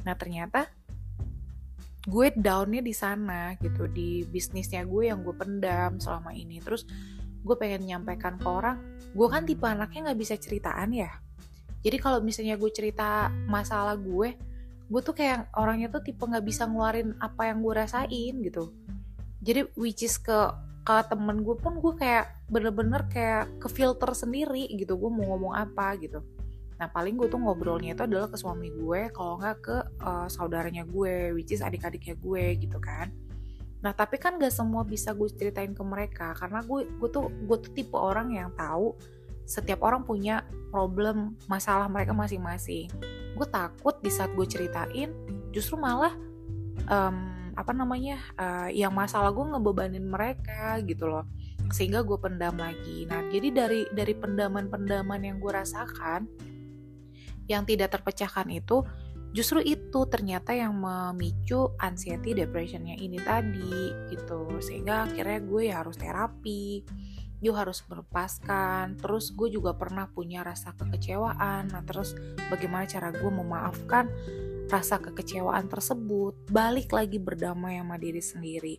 Nah 0.06 0.16
ternyata 0.16 0.70
gue 2.08 2.32
downnya 2.32 2.80
di 2.80 2.96
sana 2.96 3.54
gitu 3.60 3.86
di 3.92 4.24
bisnisnya 4.24 4.88
gue 4.88 5.12
yang 5.12 5.22
gue 5.22 5.36
pendam 5.36 6.00
selama 6.00 6.34
ini. 6.34 6.64
Terus 6.64 6.88
gue 7.40 7.56
pengen 7.56 7.88
nyampaikan 7.88 8.36
ke 8.36 8.48
orang, 8.48 8.78
gue 9.16 9.28
kan 9.32 9.44
tipe 9.48 9.64
anaknya 9.64 10.12
nggak 10.12 10.20
bisa 10.20 10.36
ceritaan 10.36 10.92
ya. 10.92 11.12
Jadi 11.80 11.98
kalau 12.00 12.20
misalnya 12.20 12.60
gue 12.60 12.72
cerita 12.76 13.32
masalah 13.48 13.96
gue, 13.96 14.36
gue 14.90 15.02
tuh 15.06 15.16
kayak 15.16 15.48
orangnya 15.56 15.88
tuh 15.88 16.04
tipe 16.04 16.20
nggak 16.20 16.44
bisa 16.44 16.68
ngeluarin 16.68 17.16
apa 17.24 17.48
yang 17.48 17.64
gue 17.64 17.74
rasain 17.74 18.34
gitu. 18.44 18.76
Jadi 19.40 19.72
which 19.80 20.04
is 20.04 20.20
ke 20.20 20.52
ke 20.84 20.96
temen 21.06 21.44
gue 21.44 21.56
pun 21.60 21.78
gue 21.78 21.94
kayak 22.00 22.48
bener-bener 22.50 23.06
kayak 23.12 23.62
ke 23.62 23.68
filter 23.70 24.10
sendiri 24.16 24.66
gitu 24.74 24.98
gue 24.98 25.10
mau 25.12 25.36
ngomong 25.36 25.54
apa 25.54 25.96
gitu. 26.00 26.24
Nah 26.80 26.88
paling 26.88 27.20
gue 27.20 27.28
tuh 27.28 27.38
ngobrolnya 27.38 27.94
itu 27.94 28.04
adalah 28.08 28.32
ke 28.32 28.40
suami 28.40 28.72
gue 28.72 29.12
kalau 29.12 29.38
nggak 29.38 29.58
ke 29.60 29.78
uh, 30.00 30.28
saudaranya 30.32 30.88
gue 30.88 31.36
which 31.36 31.52
is 31.52 31.60
adik-adiknya 31.60 32.16
gue 32.16 32.44
gitu 32.58 32.80
kan. 32.80 33.12
Nah 33.84 33.92
tapi 33.96 34.20
kan 34.20 34.40
gak 34.40 34.52
semua 34.52 34.84
bisa 34.84 35.12
gue 35.16 35.28
ceritain 35.32 35.72
ke 35.72 35.84
mereka 35.84 36.36
karena 36.36 36.64
gue 36.64 36.88
gue 36.88 37.10
tuh 37.12 37.28
gue 37.28 37.58
tuh 37.60 37.72
tipe 37.76 37.96
orang 37.96 38.32
yang 38.36 38.50
tahu 38.56 38.96
setiap 39.44 39.82
orang 39.82 40.06
punya 40.06 40.46
problem 40.70 41.36
masalah 41.52 41.90
mereka 41.92 42.16
masing-masing. 42.16 42.88
Gue 43.36 43.48
takut 43.48 43.98
di 44.00 44.12
saat 44.12 44.32
gue 44.36 44.46
ceritain 44.48 45.12
justru 45.52 45.76
malah 45.76 46.14
um, 46.88 47.39
apa 47.60 47.76
namanya 47.76 48.24
uh, 48.40 48.72
yang 48.72 48.96
masalah 48.96 49.36
gue 49.36 49.44
ngebebanin 49.44 50.08
mereka 50.08 50.80
gitu 50.88 51.12
loh. 51.12 51.28
Sehingga 51.76 52.08
gue 52.08 52.16
pendam 52.16 52.56
lagi. 52.56 53.04
Nah 53.04 53.28
jadi 53.28 53.52
dari 53.52 53.82
dari 53.92 54.16
pendaman-pendaman 54.16 55.20
yang 55.28 55.38
gue 55.44 55.52
rasakan 55.52 56.24
yang 57.52 57.68
tidak 57.68 58.00
terpecahkan 58.00 58.48
itu 58.48 58.88
justru 59.36 59.60
itu 59.62 60.08
ternyata 60.08 60.56
yang 60.56 60.74
memicu 60.74 61.76
anxiety 61.84 62.32
depressionnya 62.32 62.96
ini 62.96 63.20
tadi 63.20 63.92
gitu. 64.08 64.64
Sehingga 64.64 65.12
akhirnya 65.12 65.40
gue 65.44 65.62
ya 65.68 65.84
harus 65.84 66.00
terapi 66.00 66.88
gue 67.40 67.56
harus 67.56 67.84
melepaskan. 67.88 69.00
Terus 69.00 69.32
gue 69.32 69.48
juga 69.52 69.76
pernah 69.76 70.08
punya 70.12 70.44
rasa 70.44 70.76
kekecewaan. 70.76 71.72
Nah 71.72 71.84
terus 71.88 72.16
bagaimana 72.52 72.88
cara 72.88 73.16
gue 73.16 73.32
memaafkan 73.32 74.12
rasa 74.70 75.02
kekecewaan 75.02 75.66
tersebut, 75.66 76.38
balik 76.54 76.94
lagi 76.94 77.18
berdamai 77.18 77.82
sama 77.82 77.98
diri 77.98 78.22
sendiri. 78.22 78.76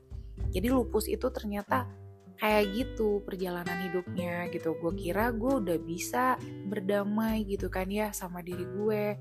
Jadi 0.55 0.67
lupus 0.71 1.11
itu 1.11 1.27
ternyata 1.35 1.91
kayak 2.39 2.65
gitu 2.73 3.21
perjalanan 3.27 3.91
hidupnya 3.91 4.49
gitu. 4.55 4.79
Gue 4.79 4.95
kira 4.97 5.35
gue 5.35 5.61
udah 5.61 5.79
bisa 5.83 6.39
berdamai 6.71 7.45
gitu 7.45 7.67
kan 7.67 7.91
ya 7.91 8.15
sama 8.15 8.41
diri 8.41 8.65
gue, 8.65 9.19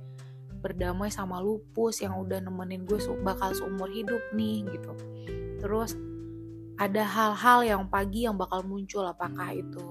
berdamai 0.61 1.09
sama 1.09 1.41
lupus 1.41 2.05
yang 2.05 2.15
udah 2.21 2.39
nemenin 2.39 2.85
gue 2.85 3.01
bakal 3.25 3.51
seumur 3.51 3.89
hidup 3.89 4.21
nih 4.37 4.63
gitu. 4.69 4.93
Terus 5.59 5.97
ada 6.79 7.03
hal-hal 7.03 7.59
yang 7.67 7.83
pagi 7.91 8.23
yang 8.23 8.39
bakal 8.39 8.63
muncul 8.63 9.03
apakah 9.03 9.51
itu 9.51 9.83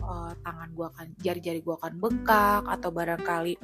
uh, 0.00 0.32
tangan 0.40 0.72
gue 0.72 0.86
akan 0.88 1.06
jari-jari 1.20 1.60
gue 1.60 1.74
akan 1.76 2.00
bengkak 2.00 2.64
atau 2.64 2.88
barangkali 2.88 3.54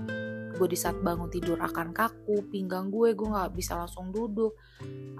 gue 0.56 0.68
di 0.72 0.78
saat 0.78 0.96
bangun 1.04 1.28
tidur 1.28 1.60
akan 1.60 1.92
kaku 1.92 2.48
pinggang 2.48 2.88
gue 2.88 3.12
gue 3.12 3.28
nggak 3.28 3.52
bisa 3.52 3.76
langsung 3.76 4.08
duduk. 4.10 4.56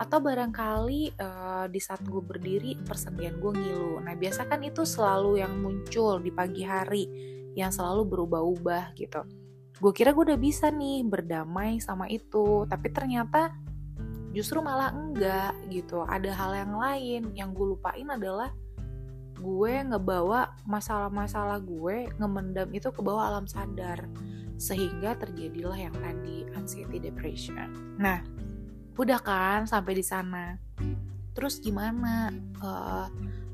Atau 0.00 0.24
barangkali 0.24 1.20
uh, 1.20 1.64
di 1.68 1.80
saat 1.80 2.00
gue 2.02 2.20
berdiri 2.24 2.80
persendian 2.82 3.36
gue 3.36 3.52
ngilu. 3.52 4.00
Nah 4.00 4.16
biasa 4.16 4.48
kan 4.48 4.64
itu 4.64 4.82
selalu 4.82 5.44
yang 5.44 5.52
muncul 5.60 6.18
di 6.18 6.32
pagi 6.32 6.64
hari 6.64 7.04
yang 7.52 7.68
selalu 7.68 8.08
berubah-ubah 8.08 8.96
gitu. 8.96 9.22
Gue 9.76 9.92
kira 9.92 10.16
gue 10.16 10.32
udah 10.32 10.40
bisa 10.40 10.72
nih 10.72 11.04
berdamai 11.04 11.78
sama 11.84 12.08
itu 12.08 12.64
tapi 12.66 12.88
ternyata 12.90 13.52
justru 14.32 14.64
malah 14.64 14.92
enggak 14.92 15.52
gitu. 15.68 16.04
Ada 16.04 16.32
hal 16.32 16.52
yang 16.56 16.72
lain 16.76 17.22
yang 17.36 17.52
gue 17.52 17.76
lupain 17.76 18.08
adalah 18.08 18.52
gue 19.36 19.74
ngebawa 19.84 20.56
masalah-masalah 20.64 21.60
gue 21.60 22.08
ngemendam 22.16 22.68
itu 22.72 22.88
ke 22.88 23.00
bawah 23.04 23.28
alam 23.28 23.44
sadar 23.44 24.08
sehingga 24.56 25.16
terjadilah 25.20 25.76
yang 25.76 25.94
tadi 25.96 26.48
anxiety 26.56 26.98
depression. 27.00 27.96
Nah, 28.00 28.24
udah 28.96 29.20
kan 29.20 29.68
sampai 29.68 29.92
di 29.96 30.04
sana. 30.04 30.56
Terus 31.36 31.60
gimana 31.60 32.32
uh, 32.64 33.06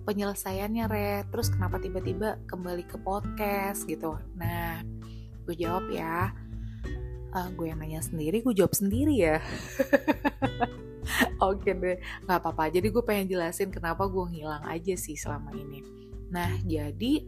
penyelesaiannya, 0.06 0.84
Re? 0.86 1.12
Terus 1.30 1.50
kenapa 1.50 1.82
tiba-tiba 1.82 2.38
kembali 2.46 2.86
ke 2.86 2.98
podcast 3.02 3.86
gitu? 3.90 4.18
Nah, 4.38 4.82
gue 5.46 5.54
jawab 5.58 5.90
ya. 5.90 6.30
Uh, 7.32 7.48
gue 7.56 7.72
yang 7.72 7.80
nanya 7.80 8.04
sendiri, 8.04 8.44
gue 8.44 8.54
jawab 8.54 8.76
sendiri 8.76 9.14
ya. 9.18 9.42
Oke 11.42 11.74
deh, 11.74 11.98
nggak 12.28 12.38
apa-apa. 12.38 12.70
Jadi 12.70 12.92
gue 12.94 13.02
pengen 13.02 13.26
jelasin 13.26 13.74
kenapa 13.74 14.06
gue 14.06 14.24
ngilang 14.30 14.62
aja 14.68 14.94
sih 14.94 15.18
selama 15.18 15.50
ini. 15.56 15.82
Nah, 16.30 16.54
jadi 16.62 17.26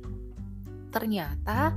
ternyata 0.95 1.75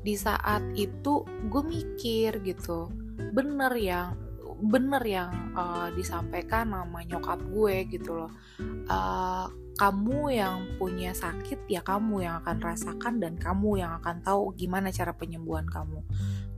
di 0.00 0.16
saat 0.16 0.64
itu 0.76 1.24
gue 1.52 1.62
mikir 1.64 2.40
gitu 2.40 2.88
bener 3.30 3.72
yang 3.76 4.16
bener 4.60 5.00
yang 5.08 5.32
uh, 5.56 5.88
disampaikan 5.96 6.68
sama 6.68 7.00
nyokap 7.08 7.40
gue 7.48 7.88
gitu 7.88 8.12
loh. 8.12 8.32
Uh, 8.86 9.48
kamu 9.80 10.36
yang 10.36 10.76
punya 10.76 11.16
sakit 11.16 11.64
ya 11.64 11.80
kamu 11.80 12.28
yang 12.28 12.44
akan 12.44 12.60
rasakan 12.60 13.16
dan 13.16 13.40
kamu 13.40 13.80
yang 13.80 13.96
akan 13.96 14.20
tahu 14.20 14.52
gimana 14.52 14.92
cara 14.92 15.16
penyembuhan 15.16 15.64
kamu. 15.64 16.04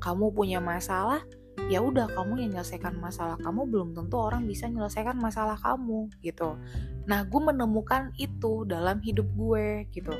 Kamu 0.02 0.34
punya 0.34 0.58
masalah 0.58 1.22
ya 1.70 1.78
udah 1.78 2.10
kamu 2.10 2.42
yang 2.42 2.50
menyelesaikan 2.56 2.98
masalah 2.98 3.38
kamu 3.38 3.68
belum 3.68 3.88
tentu 3.94 4.16
orang 4.18 4.48
bisa 4.48 4.66
menyelesaikan 4.66 5.14
masalah 5.22 5.54
kamu 5.62 6.10
gitu. 6.18 6.58
Nah 7.06 7.22
gue 7.22 7.40
menemukan 7.40 8.10
itu 8.18 8.66
dalam 8.66 8.98
hidup 8.98 9.30
gue 9.38 9.86
gitu. 9.94 10.10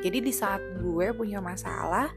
Jadi 0.00 0.18
di 0.24 0.32
saat 0.32 0.62
gue 0.80 1.12
punya 1.12 1.44
masalah 1.44 2.08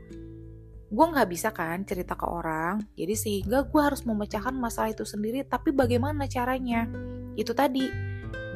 gue 0.91 1.05
nggak 1.07 1.29
bisa 1.31 1.55
kan 1.55 1.88
cerita 1.88 2.19
ke 2.19 2.27
orang 2.27 2.83
jadi 3.00 3.15
sehingga 3.15 3.63
gue 3.63 3.79
harus 3.79 4.03
memecahkan 4.03 4.51
masalah 4.51 4.91
itu 4.91 5.07
sendiri 5.07 5.48
tapi 5.48 5.71
bagaimana 5.71 6.27
caranya? 6.27 6.83
Itu 7.39 7.55
tadi 7.55 7.88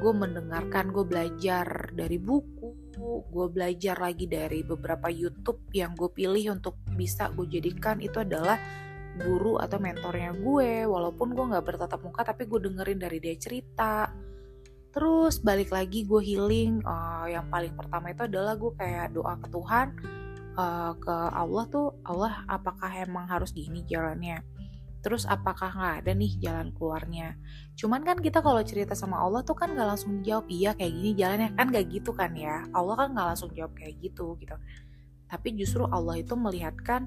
gue 0.03 0.13
mendengarkan 0.13 0.91
gue 0.91 1.07
belajar 1.07 1.95
dari 1.95 2.19
buku 2.19 2.85
gue 3.05 3.47
belajar 3.51 3.99
lagi 3.99 4.25
dari 4.25 4.63
beberapa 4.63 5.11
YouTube 5.11 5.67
yang 5.75 5.95
gue 5.95 6.07
pilih 6.11 6.55
untuk 6.55 6.79
bisa 6.95 7.27
gue 7.35 7.47
jadikan 7.47 7.99
itu 7.99 8.23
adalah 8.23 8.55
guru 9.19 9.59
atau 9.59 9.79
mentornya 9.79 10.35
gue. 10.35 10.87
Walaupun 10.87 11.35
gue 11.35 11.45
nggak 11.55 11.65
bertatap 11.65 11.99
muka 12.03 12.21
tapi 12.23 12.47
gue 12.47 12.59
dengerin 12.59 12.99
dari 12.99 13.17
dia 13.19 13.35
cerita. 13.35 14.11
Terus 14.95 15.43
balik 15.43 15.75
lagi 15.75 16.07
gue 16.07 16.21
healing 16.23 16.79
uh, 16.87 17.27
yang 17.27 17.51
paling 17.51 17.75
pertama 17.75 18.15
itu 18.15 18.23
adalah 18.23 18.55
gue 18.55 18.71
kayak 18.79 19.11
doa 19.11 19.35
ke 19.35 19.47
Tuhan 19.51 19.87
uh, 20.55 20.95
ke 20.97 21.15
Allah 21.31 21.63
tuh 21.69 21.95
Allah 22.07 22.43
apakah 22.47 22.89
emang 22.95 23.27
harus 23.27 23.51
gini 23.51 23.83
jalannya? 23.85 24.41
Terus 25.05 25.29
apakah 25.29 25.69
nggak 25.69 25.95
ada 26.01 26.11
nih 26.17 26.33
jalan 26.41 26.73
keluarnya? 26.73 27.37
Cuman 27.77 28.01
kan 28.01 28.17
kita 28.17 28.41
kalau 28.41 28.57
cerita 28.65 28.97
sama 28.97 29.21
Allah 29.21 29.45
tuh 29.45 29.53
kan 29.53 29.69
nggak 29.69 29.85
langsung 29.85 30.17
dijawab 30.23 30.49
iya 30.49 30.73
kayak 30.73 30.93
gini 30.97 31.11
jalannya. 31.13 31.49
Kan 31.53 31.69
nggak 31.69 31.85
gitu 31.93 32.11
kan 32.17 32.33
ya? 32.33 32.65
Allah 32.73 32.95
kan 32.97 33.13
nggak 33.13 33.27
langsung 33.35 33.53
jawab 33.53 33.77
kayak 33.77 34.01
gitu 34.01 34.33
gitu. 34.41 34.57
Tapi 35.29 35.47
justru 35.61 35.85
Allah 35.85 36.17
itu 36.17 36.33
melihatkan 36.33 37.05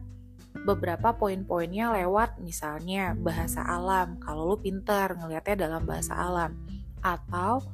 beberapa 0.62 1.14
poin-poinnya 1.14 1.90
lewat 1.98 2.38
misalnya 2.38 3.18
bahasa 3.18 3.66
alam. 3.66 4.22
Kalau 4.22 4.54
lu 4.54 4.56
pinter 4.62 5.18
ngelihatnya 5.18 5.66
dalam 5.66 5.82
bahasa 5.82 6.14
alam. 6.14 6.54
Atau 7.02 7.66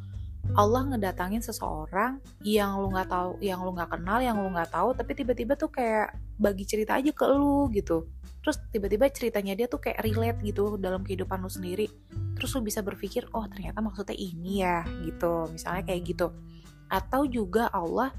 Allah 0.52 0.82
ngedatangin 0.92 1.40
seseorang 1.40 2.20
yang 2.44 2.76
lu 2.76 2.92
nggak 2.92 3.08
tahu 3.08 3.40
yang 3.40 3.64
lu 3.64 3.72
nggak 3.72 3.96
kenal 3.96 4.20
yang 4.20 4.36
lu 4.36 4.52
nggak 4.52 4.70
tahu 4.70 4.92
tapi 4.92 5.16
tiba-tiba 5.16 5.56
tuh 5.56 5.72
kayak 5.72 6.14
bagi 6.36 6.68
cerita 6.68 7.00
aja 7.00 7.10
ke 7.10 7.24
lu 7.32 7.72
gitu. 7.72 8.04
Terus 8.44 8.60
tiba-tiba 8.68 9.08
ceritanya 9.08 9.56
dia 9.56 9.66
tuh 9.66 9.80
kayak 9.80 10.04
relate 10.04 10.38
gitu 10.44 10.76
dalam 10.76 11.00
kehidupan 11.00 11.40
lu 11.40 11.48
sendiri. 11.48 11.88
Terus 12.36 12.50
lu 12.54 12.60
bisa 12.60 12.84
berpikir 12.84 13.24
oh 13.32 13.48
ternyata 13.48 13.80
maksudnya 13.80 14.14
ini 14.14 14.60
ya 14.60 14.84
gitu. 15.02 15.48
Misalnya 15.48 15.82
kayak 15.88 16.02
gitu. 16.12 16.28
Atau 16.92 17.24
juga 17.24 17.72
Allah 17.72 18.12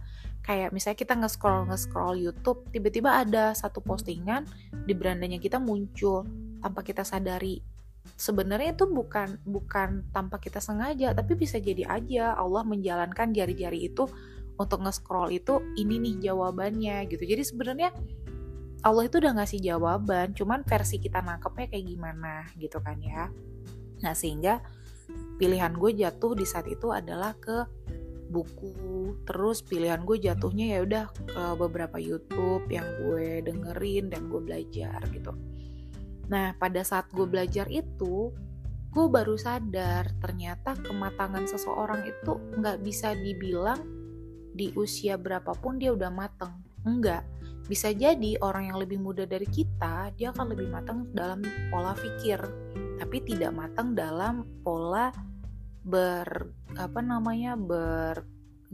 kayak 0.46 0.74
misalnya 0.74 0.98
kita 0.98 1.14
nge-scroll 1.18 1.70
nge-scroll 1.74 2.18
YouTube 2.22 2.70
tiba-tiba 2.70 3.22
ada 3.22 3.54
satu 3.58 3.82
postingan 3.82 4.46
di 4.86 4.94
berandanya 4.94 5.42
kita 5.42 5.58
muncul 5.58 6.22
tanpa 6.62 6.86
kita 6.86 7.02
sadari 7.02 7.75
sebenarnya 8.14 8.78
itu 8.78 8.86
bukan 8.86 9.42
bukan 9.44 10.06
tanpa 10.14 10.38
kita 10.38 10.62
sengaja 10.62 11.18
tapi 11.18 11.34
bisa 11.34 11.58
jadi 11.58 11.90
aja 11.90 12.38
Allah 12.38 12.62
menjalankan 12.62 13.34
jari-jari 13.34 13.90
itu 13.90 14.06
untuk 14.56 14.86
nge-scroll 14.86 15.34
itu 15.34 15.60
ini 15.76 16.00
nih 16.00 16.32
jawabannya 16.32 17.10
gitu 17.10 17.26
jadi 17.26 17.44
sebenarnya 17.44 17.90
Allah 18.86 19.10
itu 19.10 19.18
udah 19.18 19.34
ngasih 19.42 19.66
jawaban, 19.66 20.38
cuman 20.38 20.62
versi 20.62 21.02
kita 21.02 21.18
nangkepnya 21.26 21.74
kayak 21.74 21.86
gimana 21.90 22.46
gitu 22.54 22.78
kan 22.86 23.02
ya. 23.02 23.34
Nah 24.06 24.14
sehingga 24.14 24.62
pilihan 25.42 25.74
gue 25.74 26.06
jatuh 26.06 26.38
di 26.38 26.46
saat 26.46 26.70
itu 26.70 26.94
adalah 26.94 27.34
ke 27.34 27.66
buku, 28.30 29.18
terus 29.26 29.66
pilihan 29.66 30.06
gue 30.06 30.22
jatuhnya 30.22 30.78
ya 30.78 30.80
udah 30.86 31.06
ke 31.18 31.44
beberapa 31.58 31.98
YouTube 31.98 32.70
yang 32.70 32.86
gue 33.02 33.42
dengerin 33.42 34.14
dan 34.14 34.30
gue 34.30 34.42
belajar 34.46 35.02
gitu. 35.10 35.34
Nah 36.32 36.58
pada 36.58 36.82
saat 36.82 37.10
gue 37.14 37.26
belajar 37.26 37.70
itu, 37.70 38.34
gue 38.96 39.08
baru 39.12 39.36
sadar 39.36 40.08
ternyata 40.24 40.78
kematangan 40.80 41.46
seseorang 41.52 42.08
itu 42.08 42.40
nggak 42.60 42.80
bisa 42.82 43.12
dibilang 43.14 43.84
di 44.56 44.72
usia 44.80 45.20
berapapun 45.20 45.76
dia 45.76 45.92
udah 45.92 46.10
mateng. 46.10 46.56
Enggak, 46.88 47.28
bisa 47.68 47.92
jadi 47.92 48.40
orang 48.40 48.72
yang 48.72 48.78
lebih 48.80 49.02
muda 49.02 49.28
dari 49.28 49.50
kita, 49.50 50.14
dia 50.16 50.32
akan 50.32 50.56
lebih 50.56 50.70
matang 50.72 51.10
dalam 51.12 51.44
pola 51.74 51.98
pikir, 51.98 52.40
tapi 53.02 53.20
tidak 53.26 53.52
matang 53.52 53.98
dalam 53.98 54.48
pola 54.64 55.12
ber 55.86 56.50
apa 56.80 56.98
namanya 57.02 57.54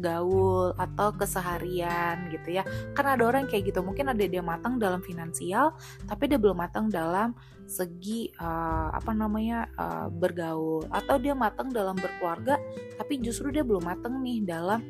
bergaul 0.01 0.73
atau 0.81 1.13
keseharian 1.13 2.33
gitu 2.33 2.57
ya. 2.57 2.65
Kan 2.97 3.05
ada 3.05 3.21
orang 3.21 3.45
kayak 3.45 3.69
gitu, 3.69 3.85
mungkin 3.85 4.09
ada 4.09 4.25
dia 4.25 4.41
matang 4.41 4.81
dalam 4.81 5.05
finansial, 5.05 5.77
tapi 6.09 6.25
dia 6.25 6.41
belum 6.41 6.57
matang 6.57 6.89
dalam 6.89 7.37
segi 7.69 8.33
uh, 8.41 8.89
apa 8.89 9.13
namanya 9.13 9.69
uh, 9.77 10.09
bergaul. 10.09 10.89
Atau 10.89 11.21
dia 11.21 11.37
matang 11.37 11.69
dalam 11.69 11.93
berkeluarga, 11.93 12.57
tapi 12.97 13.21
justru 13.21 13.53
dia 13.53 13.61
belum 13.61 13.85
matang 13.85 14.17
nih 14.25 14.41
dalam 14.41 14.81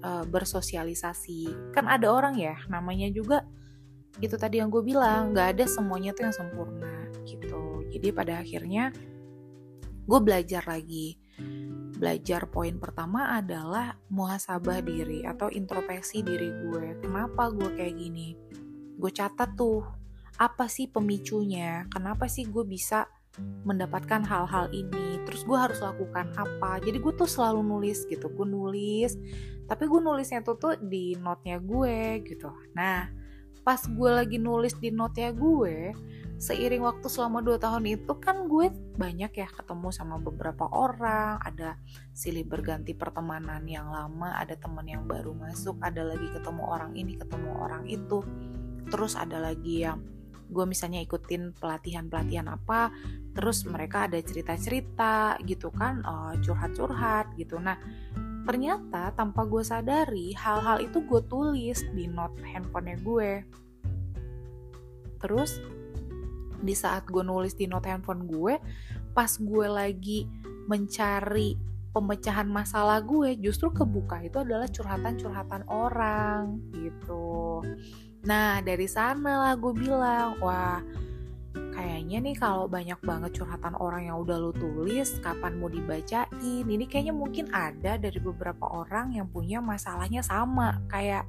uh, 0.00 0.24
bersosialisasi. 0.24 1.76
Kan 1.76 1.84
ada 1.84 2.08
orang 2.08 2.40
ya 2.40 2.56
namanya 2.72 3.12
juga 3.12 3.44
itu 4.24 4.40
tadi 4.40 4.62
yang 4.62 4.72
gue 4.72 4.80
bilang 4.80 5.36
nggak 5.36 5.58
ada 5.58 5.64
semuanya 5.68 6.16
tuh 6.16 6.32
yang 6.32 6.34
sempurna 6.34 7.12
gitu. 7.28 7.84
Jadi 7.92 8.08
pada 8.16 8.40
akhirnya 8.40 8.94
gue 10.04 10.20
belajar 10.20 10.64
lagi 10.64 11.20
belajar 11.94 12.50
poin 12.50 12.74
pertama 12.76 13.38
adalah 13.38 13.94
muhasabah 14.10 14.82
diri 14.82 15.22
atau 15.22 15.46
introspeksi 15.48 16.26
diri 16.26 16.50
gue. 16.66 16.98
Kenapa 16.98 17.48
gue 17.54 17.70
kayak 17.74 17.94
gini? 17.94 18.34
Gue 18.98 19.10
catat 19.14 19.54
tuh 19.54 19.86
apa 20.38 20.66
sih 20.66 20.90
pemicunya? 20.90 21.86
Kenapa 21.90 22.26
sih 22.26 22.50
gue 22.50 22.66
bisa 22.66 23.06
mendapatkan 23.66 24.22
hal-hal 24.26 24.70
ini? 24.74 25.22
Terus 25.22 25.46
gue 25.46 25.58
harus 25.58 25.78
lakukan 25.78 26.34
apa? 26.34 26.82
Jadi 26.82 26.98
gue 26.98 27.12
tuh 27.14 27.30
selalu 27.30 27.62
nulis 27.62 28.02
gitu 28.10 28.26
gue 28.26 28.46
nulis. 28.46 29.14
Tapi 29.64 29.84
gue 29.86 30.00
nulisnya 30.02 30.42
tuh 30.42 30.58
tuh 30.58 30.74
di 30.82 31.14
notnya 31.16 31.62
gue 31.62 32.20
gitu. 32.26 32.50
Nah 32.74 33.06
pas 33.64 33.80
gue 33.80 34.10
lagi 34.12 34.36
nulis 34.36 34.76
di 34.76 34.92
notnya 34.92 35.32
gue 35.32 35.96
seiring 36.44 36.84
waktu 36.84 37.08
selama 37.08 37.40
2 37.40 37.56
tahun 37.56 37.88
itu 37.88 38.12
kan 38.20 38.44
gue 38.44 38.68
banyak 39.00 39.32
ya 39.32 39.48
ketemu 39.48 39.88
sama 39.88 40.20
beberapa 40.20 40.68
orang. 40.68 41.40
Ada 41.40 41.80
silih 42.12 42.44
berganti 42.44 42.92
pertemanan 42.92 43.64
yang 43.64 43.88
lama 43.88 44.36
ada 44.36 44.52
teman 44.52 44.84
yang 44.84 45.08
baru 45.08 45.32
masuk 45.32 45.80
ada 45.80 46.04
lagi 46.04 46.28
ketemu 46.36 46.62
orang 46.68 46.92
ini 46.92 47.16
ketemu 47.16 47.48
orang 47.56 47.88
itu. 47.88 48.20
Terus 48.92 49.16
ada 49.16 49.40
lagi 49.40 49.88
yang 49.88 50.04
gue 50.44 50.64
misalnya 50.68 51.00
ikutin 51.00 51.56
pelatihan-pelatihan 51.56 52.52
apa 52.52 52.92
terus 53.32 53.64
mereka 53.64 54.04
ada 54.04 54.20
cerita-cerita 54.20 55.40
gitu 55.48 55.72
kan 55.72 56.04
uh, 56.04 56.36
curhat-curhat 56.44 57.32
gitu. 57.40 57.56
Nah 57.56 57.80
ternyata 58.44 59.16
tanpa 59.16 59.48
gue 59.48 59.64
sadari 59.64 60.36
hal-hal 60.36 60.84
itu 60.84 61.00
gue 61.00 61.24
tulis 61.24 61.80
di 61.96 62.04
note 62.04 62.36
handphonenya 62.44 63.00
gue. 63.00 63.32
Terus 65.24 65.56
di 66.64 66.74
saat 66.74 67.06
gue 67.06 67.20
nulis 67.20 67.54
di 67.54 67.68
note 67.68 67.86
handphone 67.86 68.24
gue 68.24 68.56
pas 69.12 69.30
gue 69.30 69.66
lagi 69.68 70.26
mencari 70.66 71.54
pemecahan 71.94 72.50
masalah 72.50 72.98
gue 73.06 73.38
justru 73.38 73.70
kebuka 73.70 74.18
itu 74.26 74.42
adalah 74.42 74.66
curhatan-curhatan 74.66 75.62
orang 75.70 76.58
gitu. 76.74 77.62
Nah 78.26 78.58
dari 78.64 78.90
sana 78.90 79.46
lah 79.46 79.54
gue 79.54 79.70
bilang 79.70 80.34
wah 80.42 80.82
kayaknya 81.54 82.30
nih 82.30 82.36
kalau 82.36 82.66
banyak 82.66 82.98
banget 83.02 83.40
curhatan 83.40 83.74
orang 83.78 84.10
yang 84.10 84.16
udah 84.20 84.36
lu 84.38 84.52
tulis 84.54 85.18
kapan 85.22 85.56
mau 85.58 85.70
dibacain? 85.70 86.64
Ini 86.66 86.84
kayaknya 86.90 87.14
mungkin 87.14 87.50
ada 87.54 87.96
dari 87.96 88.18
beberapa 88.18 88.66
orang 88.66 89.14
yang 89.14 89.30
punya 89.30 89.62
masalahnya 89.62 90.20
sama 90.20 90.82
kayak 90.90 91.26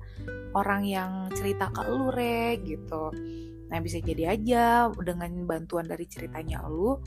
orang 0.57 0.85
yang 0.85 1.11
cerita 1.33 1.69
ke 1.69 1.81
lu 1.87 2.09
re 2.09 2.57
gitu. 2.61 3.13
Nah 3.69 3.77
bisa 3.81 3.97
jadi 4.01 4.37
aja 4.37 4.89
dengan 4.93 5.45
bantuan 5.49 5.85
dari 5.89 6.05
ceritanya 6.05 6.65
lu 6.65 6.97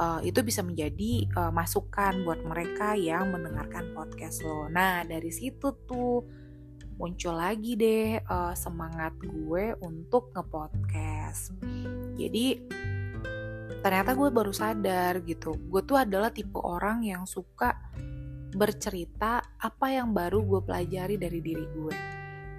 uh, 0.00 0.20
itu 0.24 0.40
bisa 0.40 0.64
menjadi 0.64 1.28
uh, 1.36 1.52
masukan 1.52 2.24
buat 2.24 2.40
mereka 2.44 2.96
yang 2.96 3.30
mendengarkan 3.34 3.92
podcast 3.92 4.40
lo. 4.44 4.68
Nah 4.72 5.04
dari 5.04 5.30
situ 5.30 5.74
tuh 5.84 6.24
muncul 6.96 7.34
lagi 7.34 7.74
deh 7.74 8.20
uh, 8.30 8.54
semangat 8.54 9.16
gue 9.18 9.74
untuk 9.82 10.30
ngepodcast 10.36 11.56
jadi 12.16 12.60
ternyata 13.82 14.14
gue 14.14 14.30
baru 14.30 14.54
sadar 14.54 15.20
gitu. 15.26 15.58
Gue 15.66 15.82
tuh 15.82 15.98
adalah 15.98 16.30
tipe 16.30 16.56
orang 16.62 17.02
yang 17.02 17.26
suka 17.26 17.74
bercerita 18.52 19.42
apa 19.58 19.86
yang 19.90 20.14
baru 20.14 20.44
gue 20.44 20.60
pelajari 20.62 21.18
dari 21.18 21.40
diri 21.42 21.66
gue. 21.66 21.96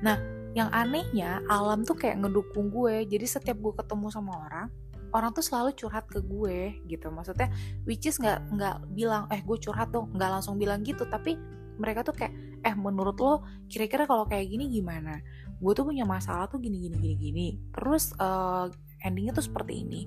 Nah 0.04 0.18
yang 0.54 0.70
anehnya 0.70 1.42
alam 1.50 1.88
tuh 1.88 1.96
kayak 1.96 2.22
ngedukung 2.22 2.70
gue. 2.70 3.08
Jadi 3.08 3.26
setiap 3.26 3.58
gue 3.58 3.74
ketemu 3.74 4.12
sama 4.12 4.36
orang 4.46 4.68
orang 5.14 5.30
tuh 5.32 5.46
selalu 5.46 5.78
curhat 5.78 6.10
ke 6.10 6.20
gue 6.20 6.76
gitu. 6.90 7.08
Maksudnya 7.14 7.48
which 7.86 8.10
is 8.10 8.18
nggak 8.20 8.44
nggak 8.52 8.78
bilang 8.92 9.30
eh 9.32 9.40
gue 9.40 9.58
curhat 9.62 9.94
dong. 9.94 10.12
Nggak 10.12 10.30
langsung 10.42 10.60
bilang 10.60 10.82
gitu 10.84 11.06
tapi 11.08 11.38
mereka 11.78 12.06
tuh 12.06 12.14
kayak 12.14 12.34
eh 12.66 12.76
menurut 12.78 13.18
lo 13.18 13.46
kira-kira 13.70 14.10
kalau 14.10 14.26
kayak 14.26 14.50
gini 14.50 14.68
gimana? 14.68 15.22
Gue 15.62 15.72
tuh 15.78 15.88
punya 15.88 16.04
masalah 16.04 16.50
tuh 16.50 16.60
gini 16.60 16.90
gini 16.90 16.98
gini 17.00 17.16
gini. 17.16 17.48
Terus 17.72 18.12
uh, 18.18 18.68
endingnya 19.04 19.36
tuh 19.36 19.46
seperti 19.46 19.84
ini. 19.84 20.02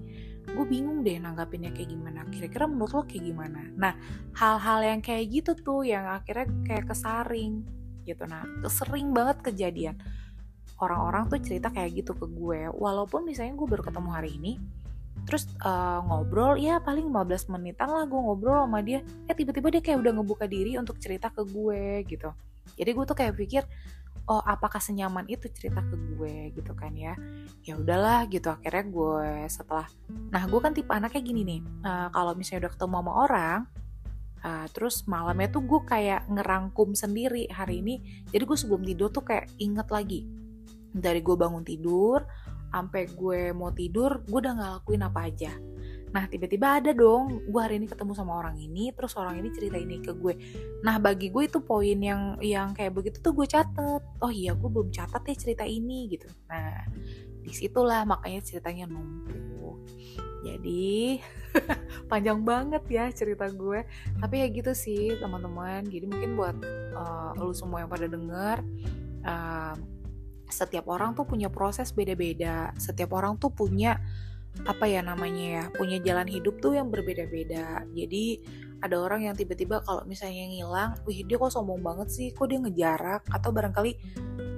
Gue 0.48 0.64
bingung 0.64 1.04
deh 1.04 1.20
nanggapinnya 1.20 1.70
kayak 1.76 1.92
gimana. 1.92 2.24
Kira-kira 2.32 2.64
menurut 2.64 2.92
lo 2.96 3.02
kayak 3.04 3.24
gimana? 3.28 3.60
Nah 3.76 3.92
hal-hal 4.34 4.80
yang 4.82 5.00
kayak 5.04 5.24
gitu 5.30 5.52
tuh 5.54 5.84
yang 5.84 6.08
akhirnya 6.08 6.48
kayak 6.64 6.88
kesaring 6.88 7.62
gitu. 8.08 8.24
Nah 8.24 8.42
sering 8.66 9.12
banget 9.12 9.44
kejadian. 9.44 10.00
Orang-orang 10.80 11.28
tuh 11.28 11.40
cerita 11.40 11.68
kayak 11.68 12.04
gitu 12.04 12.12
ke 12.16 12.26
gue. 12.26 12.72
Walaupun 12.72 13.28
misalnya 13.28 13.54
gue 13.54 13.68
baru 13.68 13.84
ketemu 13.84 14.10
hari 14.10 14.32
ini 14.40 14.54
terus 15.26 15.50
uh, 15.66 16.06
ngobrol 16.06 16.54
ya 16.54 16.78
paling 16.78 17.10
15 17.10 17.50
menitan 17.50 17.90
lah 17.90 18.06
gue 18.06 18.20
ngobrol 18.20 18.62
sama 18.64 18.80
dia. 18.80 19.02
Ya 19.26 19.34
tiba-tiba 19.34 19.68
dia 19.74 19.82
kayak 19.82 19.98
udah 20.00 20.12
ngebuka 20.20 20.46
diri 20.46 20.78
untuk 20.80 20.96
cerita 21.02 21.28
ke 21.28 21.42
gue 21.44 22.06
gitu. 22.06 22.30
Jadi 22.78 22.90
gue 22.94 23.04
tuh 23.06 23.16
kayak 23.16 23.34
pikir 23.34 23.62
oh 24.26 24.42
apakah 24.42 24.82
senyaman 24.82 25.26
itu 25.30 25.46
cerita 25.50 25.82
ke 25.82 25.96
gue? 26.14 26.50
Gitu 26.54 26.72
kan 26.74 26.92
ya. 26.94 27.14
Ya 27.62 27.78
udahlah 27.78 28.26
gitu. 28.30 28.50
Akhirnya 28.50 28.84
gue 28.86 29.30
setelah 29.50 29.86
nah 30.30 30.42
gue 30.44 30.60
kan 30.60 30.74
tipe 30.74 30.90
anaknya 30.90 31.22
gini 31.22 31.42
nih 31.46 31.60
uh, 31.86 32.08
kalau 32.10 32.34
misalnya 32.34 32.66
udah 32.66 32.72
ketemu 32.74 32.96
sama 32.98 33.12
orang 33.26 33.60
uh, 34.42 34.66
terus 34.70 34.96
malamnya 35.06 35.48
tuh 35.50 35.62
gue 35.64 35.80
kayak 35.86 36.26
ngerangkum 36.30 36.92
sendiri 36.92 37.48
hari 37.50 37.82
ini. 37.82 37.94
Jadi 38.30 38.42
gue 38.42 38.58
sebelum 38.58 38.82
tidur 38.82 39.08
tuh 39.10 39.24
kayak 39.24 39.50
inget 39.58 39.88
lagi. 39.90 40.26
Dari 40.96 41.20
gue 41.20 41.36
bangun 41.36 41.64
tidur 41.64 42.24
sampai 42.76 43.08
gue 43.08 43.56
mau 43.56 43.72
tidur 43.72 44.20
gue 44.26 44.38
udah 44.42 44.54
ngelakuin 44.58 45.02
apa 45.06 45.20
aja 45.32 45.52
Nah 46.16 46.24
tiba-tiba 46.32 46.80
ada 46.80 46.96
dong 46.96 47.44
gue 47.44 47.60
hari 47.60 47.76
ini 47.76 47.84
ketemu 47.92 48.16
sama 48.16 48.40
orang 48.40 48.56
ini 48.56 48.88
terus 48.96 49.12
orang 49.20 49.36
ini 49.36 49.52
cerita 49.52 49.76
ini 49.76 50.00
ke 50.00 50.16
gue. 50.16 50.32
Nah 50.80 50.96
bagi 50.96 51.28
gue 51.28 51.44
itu 51.44 51.60
poin 51.60 52.00
yang 52.00 52.40
yang 52.40 52.72
kayak 52.72 52.96
begitu 52.96 53.20
tuh 53.20 53.36
gue 53.36 53.44
catet. 53.44 54.00
Oh 54.24 54.32
iya 54.32 54.56
gue 54.56 54.64
belum 54.64 54.88
catat 54.88 55.20
ya 55.28 55.36
cerita 55.36 55.68
ini 55.68 56.08
gitu. 56.08 56.24
Nah 56.48 56.88
di 57.44 57.52
situlah 57.52 58.08
makanya 58.08 58.40
ceritanya 58.40 58.88
numpuk 58.88 59.78
jadi 60.42 61.22
panjang 62.10 62.42
banget 62.42 62.82
ya 62.90 63.04
cerita 63.14 63.46
gue 63.52 63.86
tapi 64.18 64.42
ya 64.42 64.46
gitu 64.50 64.74
sih 64.74 65.14
teman-teman 65.22 65.86
jadi 65.86 66.10
mungkin 66.10 66.34
buat 66.34 66.56
uh, 66.98 67.38
lu 67.38 67.54
semua 67.54 67.86
yang 67.86 67.90
pada 67.90 68.10
denger 68.10 68.66
uh, 69.22 69.74
setiap 70.50 70.90
orang 70.90 71.14
tuh 71.14 71.22
punya 71.22 71.46
proses 71.46 71.94
beda-beda 71.94 72.74
setiap 72.82 73.14
orang 73.14 73.38
tuh 73.38 73.54
punya 73.54 73.98
apa 74.64 74.88
ya 74.88 75.04
namanya 75.04 75.44
ya 75.44 75.64
punya 75.76 76.00
jalan 76.00 76.24
hidup 76.24 76.56
tuh 76.64 76.78
yang 76.78 76.88
berbeda-beda. 76.88 77.84
Jadi 77.92 78.40
ada 78.80 78.96
orang 79.00 79.28
yang 79.28 79.34
tiba-tiba 79.36 79.80
kalau 79.84 80.04
misalnya 80.08 80.48
ngilang 80.48 80.96
wih 81.04 81.24
dia 81.24 81.36
kok 81.36 81.52
sombong 81.52 81.80
banget 81.84 82.08
sih 82.08 82.28
kok 82.32 82.48
dia 82.48 82.58
ngejarak? 82.62 83.28
Atau 83.28 83.52
barangkali 83.52 83.92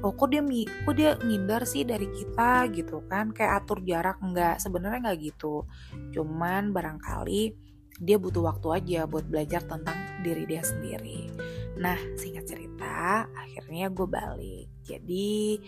oh 0.07 0.15
kok 0.15 0.31
dia 0.31 0.43
kok 0.87 0.95
dia 0.95 1.11
ngindar 1.19 1.63
sih 1.67 1.83
dari 1.83 2.07
kita? 2.13 2.71
Gitu 2.71 3.03
kan 3.11 3.35
kayak 3.35 3.65
atur 3.65 3.83
jarak 3.83 4.23
enggak 4.23 4.63
sebenarnya 4.63 5.11
nggak 5.11 5.19
gitu. 5.35 5.67
Cuman 6.15 6.71
barangkali 6.71 7.67
dia 7.99 8.15
butuh 8.15 8.47
waktu 8.47 8.69
aja 8.79 9.01
buat 9.11 9.27
belajar 9.27 9.67
tentang 9.67 9.99
diri 10.23 10.47
dia 10.47 10.63
sendiri. 10.63 11.35
Nah 11.83 11.99
singkat 12.15 12.47
cerita 12.47 13.27
akhirnya 13.35 13.91
gue 13.91 14.07
balik. 14.07 14.67
Jadi 14.87 15.59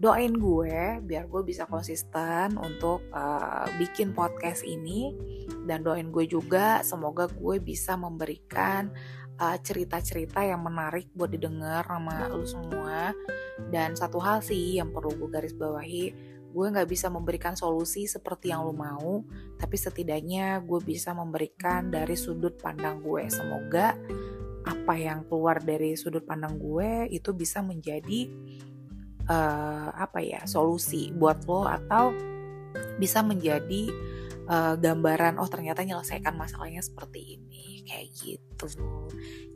doain 0.00 0.32
gue 0.32 1.04
biar 1.04 1.28
gue 1.28 1.42
bisa 1.44 1.68
konsisten 1.68 2.56
untuk 2.56 3.04
uh, 3.12 3.68
bikin 3.76 4.16
podcast 4.16 4.64
ini. 4.64 5.12
Dan 5.68 5.84
doain 5.84 6.08
gue 6.08 6.24
juga 6.24 6.80
semoga 6.80 7.28
gue 7.28 7.60
bisa 7.60 7.94
memberikan 7.94 8.88
eh, 9.36 9.58
cerita-cerita 9.60 10.40
yang 10.40 10.64
menarik 10.64 11.12
buat 11.12 11.28
didengar 11.28 11.84
sama 11.84 12.26
lu 12.32 12.48
semua. 12.48 13.12
Dan 13.68 13.92
satu 13.92 14.16
hal 14.18 14.40
sih 14.40 14.80
yang 14.80 14.88
perlu 14.90 15.14
gue 15.20 15.28
garis 15.28 15.52
bawahi 15.52 16.32
gue 16.50 16.66
nggak 16.66 16.90
bisa 16.90 17.06
memberikan 17.06 17.54
solusi 17.54 18.10
seperti 18.10 18.50
yang 18.50 18.66
lu 18.66 18.74
mau 18.74 19.22
tapi 19.54 19.78
setidaknya 19.78 20.58
gue 20.66 20.82
bisa 20.82 21.14
memberikan 21.14 21.92
dari 21.92 22.18
sudut 22.18 22.58
pandang 22.58 22.98
gue. 23.04 23.28
Semoga 23.30 23.94
apa 24.66 24.94
yang 24.98 25.24
keluar 25.30 25.62
dari 25.62 25.96
sudut 25.96 26.26
pandang 26.26 26.58
gue 26.58 27.08
itu 27.08 27.30
bisa 27.32 27.62
menjadi 27.62 28.28
uh, 29.30 29.88
apa 29.94 30.18
ya 30.18 30.42
solusi 30.44 31.14
buat 31.14 31.46
lo 31.46 31.62
atau 31.64 32.10
bisa 32.98 33.22
menjadi 33.22 33.88
uh, 34.50 34.74
gambaran 34.76 35.38
oh 35.38 35.46
ternyata 35.46 35.86
menyelesaikan 35.86 36.34
masalahnya 36.34 36.82
seperti 36.82 37.38
ini. 37.38 37.86
Kayak 37.86 38.06
gitu. 38.22 38.66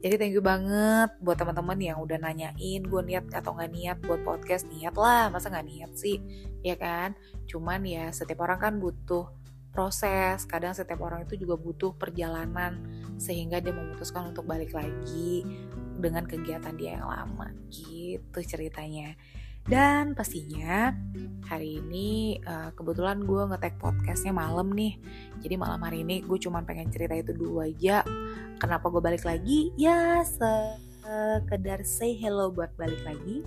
Jadi 0.03 0.15
thank 0.19 0.35
you 0.35 0.43
banget 0.43 1.13
buat 1.23 1.39
teman-teman 1.39 1.79
yang 1.79 1.99
udah 2.03 2.19
nanyain 2.19 2.83
gue 2.83 3.03
niat 3.05 3.31
atau 3.31 3.55
nggak 3.55 3.71
niat 3.71 3.99
buat 4.03 4.23
podcast? 4.27 4.67
Niat 4.71 4.95
lah 4.99 5.31
masa 5.31 5.51
nggak 5.53 5.67
niat 5.67 5.93
sih? 5.95 6.19
Ya 6.65 6.75
kan? 6.75 7.15
Cuman 7.47 7.85
ya 7.85 8.11
setiap 8.11 8.43
orang 8.43 8.59
kan 8.59 8.75
butuh 8.83 9.31
proses. 9.71 10.47
Kadang 10.51 10.75
setiap 10.75 11.03
orang 11.03 11.27
itu 11.27 11.39
juga 11.39 11.55
butuh 11.59 11.95
perjalanan 11.95 12.81
sehingga 13.19 13.63
dia 13.63 13.71
memutuskan 13.71 14.35
untuk 14.35 14.51
balik 14.51 14.75
lagi 14.75 15.47
dengan 15.99 16.27
kegiatan 16.27 16.75
dia 16.75 16.99
yang 16.99 17.07
lama. 17.07 17.55
Gitu 17.71 18.39
ceritanya 18.43 19.15
dan 19.65 20.13
pastinya 20.13 20.93
hari 21.49 21.81
ini 21.81 22.37
uh, 22.45 22.69
kebetulan 22.77 23.25
gue 23.25 23.43
ngetek 23.49 23.81
podcastnya 23.81 24.33
malam 24.37 24.69
nih 24.77 25.01
Jadi 25.41 25.55
malam 25.57 25.81
hari 25.81 26.05
ini 26.05 26.21
gue 26.21 26.37
cuma 26.37 26.61
pengen 26.65 26.93
cerita 26.93 27.17
itu 27.17 27.33
dulu 27.33 27.65
aja 27.65 28.05
Kenapa 28.61 28.93
gue 28.93 29.01
balik 29.01 29.25
lagi? 29.25 29.73
Ya 29.81 30.21
sekedar 30.25 31.81
say 31.85 32.13
hello 32.17 32.53
buat 32.53 32.77
balik 32.77 33.01
lagi 33.09 33.41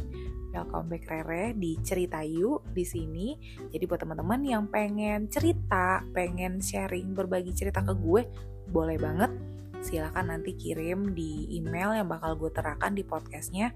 Welcome 0.58 0.90
back 0.90 1.06
Rere 1.06 1.54
di 1.54 1.78
Cerita 1.86 2.26
Yuk 2.26 2.74
di 2.74 2.82
sini. 2.82 3.38
Jadi 3.70 3.84
buat 3.86 4.02
teman-teman 4.02 4.42
yang 4.42 4.66
pengen 4.66 5.30
cerita, 5.30 6.02
pengen 6.18 6.58
sharing, 6.64 7.14
berbagi 7.14 7.54
cerita 7.54 7.86
ke 7.86 7.94
gue, 7.94 8.26
boleh 8.66 8.98
banget. 8.98 9.30
Silahkan 9.86 10.26
nanti 10.26 10.58
kirim 10.58 11.14
di 11.14 11.46
email 11.54 11.94
yang 12.02 12.10
bakal 12.10 12.34
gue 12.40 12.50
terakan 12.50 12.98
di 12.98 13.06
podcastnya 13.06 13.70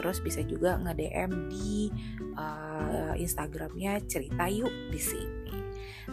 terus 0.00 0.24
bisa 0.24 0.40
juga 0.40 0.80
nge-DM 0.80 1.52
di 1.52 1.92
uh, 2.40 3.12
Instagramnya 3.20 4.00
cerita 4.08 4.48
yuk 4.48 4.72
di 4.88 4.96
sini. 4.96 5.56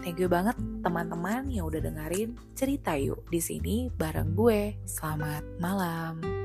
Thank 0.03 0.19
you 0.19 0.27
banget 0.27 0.59
teman-teman 0.83 1.47
yang 1.47 1.71
udah 1.71 1.79
dengerin 1.79 2.35
cerita 2.51 2.99
yuk 2.99 3.23
di 3.31 3.39
sini 3.39 3.87
bareng 3.87 4.35
gue. 4.35 4.75
Selamat 4.83 5.47
malam. 5.63 6.36